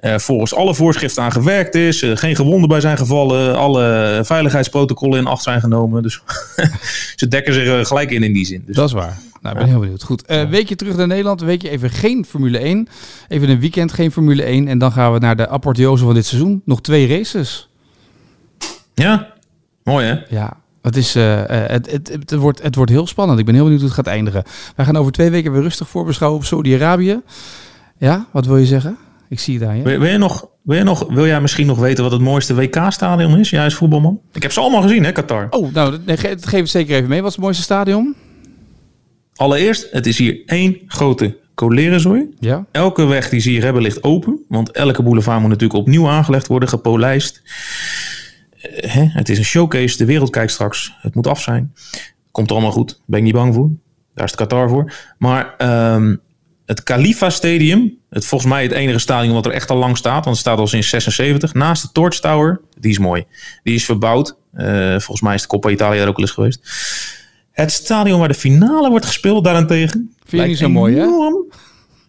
uh, 0.00 0.18
volgens 0.18 0.54
alle 0.54 0.74
voorschriften 0.74 1.22
aan 1.22 1.32
gewerkt 1.32 1.74
is. 1.74 2.02
Uh, 2.02 2.16
geen 2.16 2.36
gewonden 2.36 2.68
bij 2.68 2.80
zijn 2.80 2.96
gevallen. 2.96 3.56
Alle 3.56 4.20
veiligheidsprotocollen 4.24 5.18
in 5.18 5.26
acht 5.26 5.42
zijn 5.42 5.60
genomen. 5.60 6.02
Dus 6.02 6.22
ze 7.16 7.28
dekken 7.28 7.54
zich 7.54 7.66
uh, 7.66 7.84
gelijk 7.84 8.10
in 8.10 8.22
in 8.22 8.32
die 8.32 8.46
zin. 8.46 8.62
Dus. 8.66 8.76
Dat 8.76 8.86
is 8.86 8.92
waar. 8.92 9.18
Nou, 9.40 9.54
ik 9.54 9.60
ben 9.60 9.70
heel 9.70 9.80
benieuwd. 9.80 10.02
Goed, 10.02 10.30
uh, 10.30 10.48
weekje 10.48 10.76
terug 10.76 10.96
naar 10.96 11.06
Nederland. 11.06 11.40
Weekje 11.40 11.70
even 11.70 11.90
geen 11.90 12.24
Formule 12.24 12.58
1. 12.58 12.88
Even 13.28 13.48
een 13.48 13.60
weekend 13.60 13.92
geen 13.92 14.12
Formule 14.12 14.42
1. 14.42 14.68
En 14.68 14.78
dan 14.78 14.92
gaan 14.92 15.12
we 15.12 15.18
naar 15.18 15.36
de 15.36 15.48
apotheose 15.48 16.04
van 16.04 16.14
dit 16.14 16.26
seizoen. 16.26 16.62
Nog 16.64 16.80
twee 16.80 17.08
races. 17.08 17.68
Ja, 18.94 19.32
mooi 19.82 20.06
hè? 20.06 20.18
Ja, 20.28 20.56
het, 20.82 20.96
is, 20.96 21.14
het, 21.14 21.90
het, 21.90 22.08
het, 22.08 22.34
wordt, 22.34 22.62
het 22.62 22.74
wordt 22.74 22.90
heel 22.90 23.06
spannend. 23.06 23.38
Ik 23.38 23.44
ben 23.44 23.54
heel 23.54 23.62
benieuwd 23.62 23.80
hoe 23.80 23.90
het 23.90 23.98
gaat 23.98 24.14
eindigen. 24.14 24.42
Wij 24.76 24.84
gaan 24.84 24.96
over 24.96 25.12
twee 25.12 25.30
weken 25.30 25.52
weer 25.52 25.62
rustig 25.62 25.88
voorbeschouwen 25.88 26.40
op 26.40 26.46
Saudi-Arabië. 26.46 27.20
Ja, 27.98 28.26
wat 28.30 28.46
wil 28.46 28.56
je 28.56 28.66
zeggen? 28.66 28.98
Ik 29.30 29.40
zie 29.40 29.52
je 29.52 29.58
daar, 29.58 29.76
ja. 29.76 29.82
Wil, 29.82 29.98
wil, 29.98 30.10
je 30.10 30.18
nog, 30.18 30.48
wil, 30.62 30.76
je 30.76 30.82
nog, 30.82 31.06
wil 31.08 31.26
jij 31.26 31.40
misschien 31.40 31.66
nog 31.66 31.78
weten 31.78 32.02
wat 32.02 32.12
het 32.12 32.20
mooiste 32.20 32.54
WK-stadion 32.54 33.38
is? 33.38 33.50
Jij 33.50 33.64
als 33.64 33.74
voetbalman. 33.74 34.20
Ik 34.32 34.42
heb 34.42 34.52
ze 34.52 34.60
allemaal 34.60 34.82
gezien, 34.82 35.04
hè, 35.04 35.12
Qatar. 35.12 35.46
Oh, 35.50 35.72
nou, 35.72 35.98
geef 36.06 36.50
het 36.50 36.68
zeker 36.68 36.96
even 36.96 37.08
mee. 37.08 37.20
Wat 37.20 37.28
is 37.28 37.34
het 37.34 37.44
mooiste 37.44 37.62
stadion? 37.62 38.14
Allereerst, 39.34 39.86
het 39.90 40.06
is 40.06 40.18
hier 40.18 40.42
één 40.46 40.78
grote 40.86 41.38
colerenzooi. 41.54 42.28
Ja. 42.38 42.66
Elke 42.70 43.04
weg 43.04 43.28
die 43.28 43.40
ze 43.40 43.50
hier 43.50 43.62
hebben 43.62 43.82
ligt 43.82 44.02
open. 44.02 44.44
Want 44.48 44.70
elke 44.70 45.02
boulevard 45.02 45.40
moet 45.40 45.50
natuurlijk 45.50 45.80
opnieuw 45.80 46.08
aangelegd 46.08 46.46
worden, 46.46 46.68
gepolijst. 46.68 47.42
Uh, 47.42 48.90
hè? 48.92 49.04
Het 49.04 49.28
is 49.28 49.38
een 49.38 49.44
showcase, 49.44 49.96
de 49.96 50.04
wereld 50.04 50.30
kijkt 50.30 50.52
straks. 50.52 50.94
Het 51.00 51.14
moet 51.14 51.26
af 51.26 51.40
zijn. 51.40 51.74
Komt 52.30 52.52
allemaal 52.52 52.70
goed, 52.70 53.02
ben 53.06 53.18
ik 53.18 53.24
niet 53.24 53.34
bang 53.34 53.54
voor. 53.54 53.70
Daar 54.14 54.24
is 54.24 54.30
het 54.30 54.40
Qatar 54.40 54.68
voor. 54.68 54.92
Maar 55.18 55.54
um, 55.94 56.20
het 56.66 56.82
Khalifa 56.82 57.30
Stadium, 57.30 57.98
het, 58.10 58.26
volgens 58.26 58.50
mij 58.50 58.62
het 58.62 58.72
enige 58.72 58.98
stadion 58.98 59.34
wat 59.34 59.46
er 59.46 59.52
echt 59.52 59.70
al 59.70 59.76
lang 59.76 59.96
staat, 59.96 60.24
want 60.24 60.36
het 60.36 60.46
staat 60.46 60.58
al 60.58 60.66
sinds 60.66 60.88
76, 60.88 61.54
naast 61.54 61.82
de 61.82 61.88
Torch 61.92 62.20
Tower, 62.20 62.60
die 62.78 62.90
is 62.90 62.98
mooi. 62.98 63.24
Die 63.62 63.74
is 63.74 63.84
verbouwd. 63.84 64.36
Uh, 64.54 64.88
volgens 64.88 65.20
mij 65.20 65.34
is 65.34 65.42
de 65.42 65.48
Coppa 65.48 65.70
Italia 65.70 66.02
er 66.02 66.08
ook 66.08 66.16
al 66.16 66.22
eens 66.22 66.30
geweest. 66.30 66.60
Het 67.52 67.72
stadion 67.72 68.18
waar 68.18 68.28
de 68.28 68.34
finale 68.34 68.90
wordt 68.90 69.06
gespeeld 69.06 69.44
daarentegen. 69.44 70.14
Vind 70.24 70.42
je 70.42 70.48
niet 70.48 70.58
zo 70.58 70.68
mooi, 70.68 70.96
hè? 70.96 71.06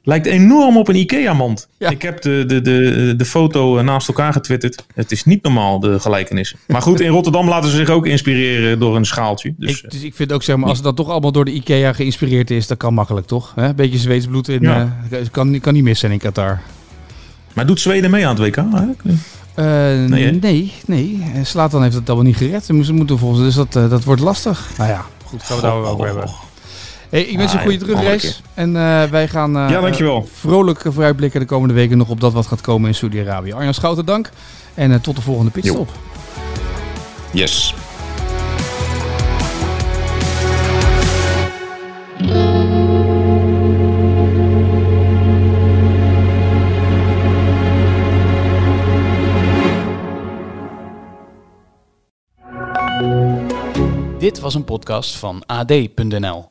Lijkt 0.04 0.26
enorm 0.26 0.78
op 0.78 0.88
een 0.88 0.96
IKEA-mand. 0.96 1.68
Ja. 1.78 1.90
Ik 1.90 2.02
heb 2.02 2.22
de, 2.22 2.44
de, 2.48 2.62
de, 2.62 3.14
de 3.18 3.26
foto 3.26 3.82
naast 3.82 4.08
elkaar 4.08 4.34
getwitterd. 4.34 4.86
Het 4.96 5.12
is 5.12 5.24
niet 5.24 5.44
normaal, 5.44 5.80
de 5.80 6.00
gelijkenis. 6.00 6.56
Maar 6.68 6.82
goed, 6.82 7.00
in 7.00 7.10
Rotterdam 7.10 7.48
laten 7.48 7.70
ze 7.70 7.76
zich 7.76 7.90
ook 7.90 8.06
inspireren 8.06 8.80
door 8.80 8.96
een 8.96 9.06
schaaltje. 9.06 9.54
Dus, 9.58 9.84
ik, 9.84 9.92
dus 9.92 10.02
ik 10.02 10.16
vind 10.16 10.32
ook, 10.32 10.44
zeg 10.44 10.56
maar, 10.56 10.68
als 10.68 10.78
het 10.78 10.86
dan 10.86 10.96
toch 10.96 11.10
allemaal 11.10 11.32
door 11.32 11.46
de 11.46 11.54
IKEA 11.54 11.94
geïnspireerd 11.94 12.52
is, 12.52 12.68
dat 12.68 12.78
kan 12.78 12.94
makkelijk, 12.94 13.28
toch? 13.28 13.54
Een 13.56 13.76
beetje 13.76 13.98
Zweedsbloed 13.98 14.48
in, 14.48 14.62
ja. 14.62 14.98
uh, 15.12 15.20
kan, 15.32 15.60
kan 15.60 15.74
niet 15.74 15.84
missen 15.84 16.12
in 16.12 16.20
Qatar. 16.20 16.62
Maar 17.54 17.66
doet 17.66 17.80
Zweden 17.80 18.12
mee 18.12 18.28
aan 18.28 18.42
het 18.42 18.46
WK 18.46 18.58
eigenlijk? 18.58 19.02
Uh, 19.04 19.66
nee, 20.10 20.32
nee, 20.32 20.74
nee. 20.86 21.22
Slatan 21.44 21.84
heeft 21.84 21.96
het 21.96 22.08
allemaal 22.08 22.28
niet 22.28 22.38
gered. 22.38 22.66
Ze 22.66 22.94
moeten 22.94 23.18
volgens, 23.18 23.42
dus 23.42 23.56
dat, 23.56 23.76
uh, 23.76 23.90
dat 23.90 24.04
wordt 24.04 24.22
lastig. 24.22 24.70
Nou 24.78 24.90
ja, 24.90 25.06
goed, 25.26 25.44
gaan 25.44 25.56
we 25.56 25.62
daar 25.62 25.82
wel 25.82 25.92
over 25.92 26.06
hebben. 26.06 26.30
Hey, 27.12 27.22
ik 27.22 27.38
wens 27.38 27.52
je 27.52 27.58
een 27.58 27.64
goede 27.64 27.78
terugreis. 27.78 28.42
En 28.54 28.70
uh, 28.76 29.04
wij 29.04 29.28
gaan 29.28 29.58
uh, 29.58 29.70
ja, 29.70 29.82
dankjewel. 29.82 30.28
vrolijk 30.34 30.82
vooruitblikken 30.84 31.40
de 31.40 31.46
komende 31.46 31.74
weken 31.74 31.98
nog 31.98 32.10
op 32.10 32.20
dat 32.20 32.34
wat 32.34 32.48
gaat 32.48 32.62
komen 32.62 32.88
in 32.88 32.96
Saudi-Arabië. 32.96 33.54
Arjan 33.54 33.74
Schouten, 33.74 34.06
dank. 34.06 34.30
En 34.74 34.92
uh, 34.92 34.98
tot 34.98 35.16
de 35.16 35.22
volgende 35.22 35.52
pitstop. 35.52 35.90
Yes. 37.32 37.74
Dit 54.20 54.40
was 54.40 54.54
een 54.54 54.64
podcast 54.64 55.16
van 55.16 55.44
AD.nl. 55.46 56.51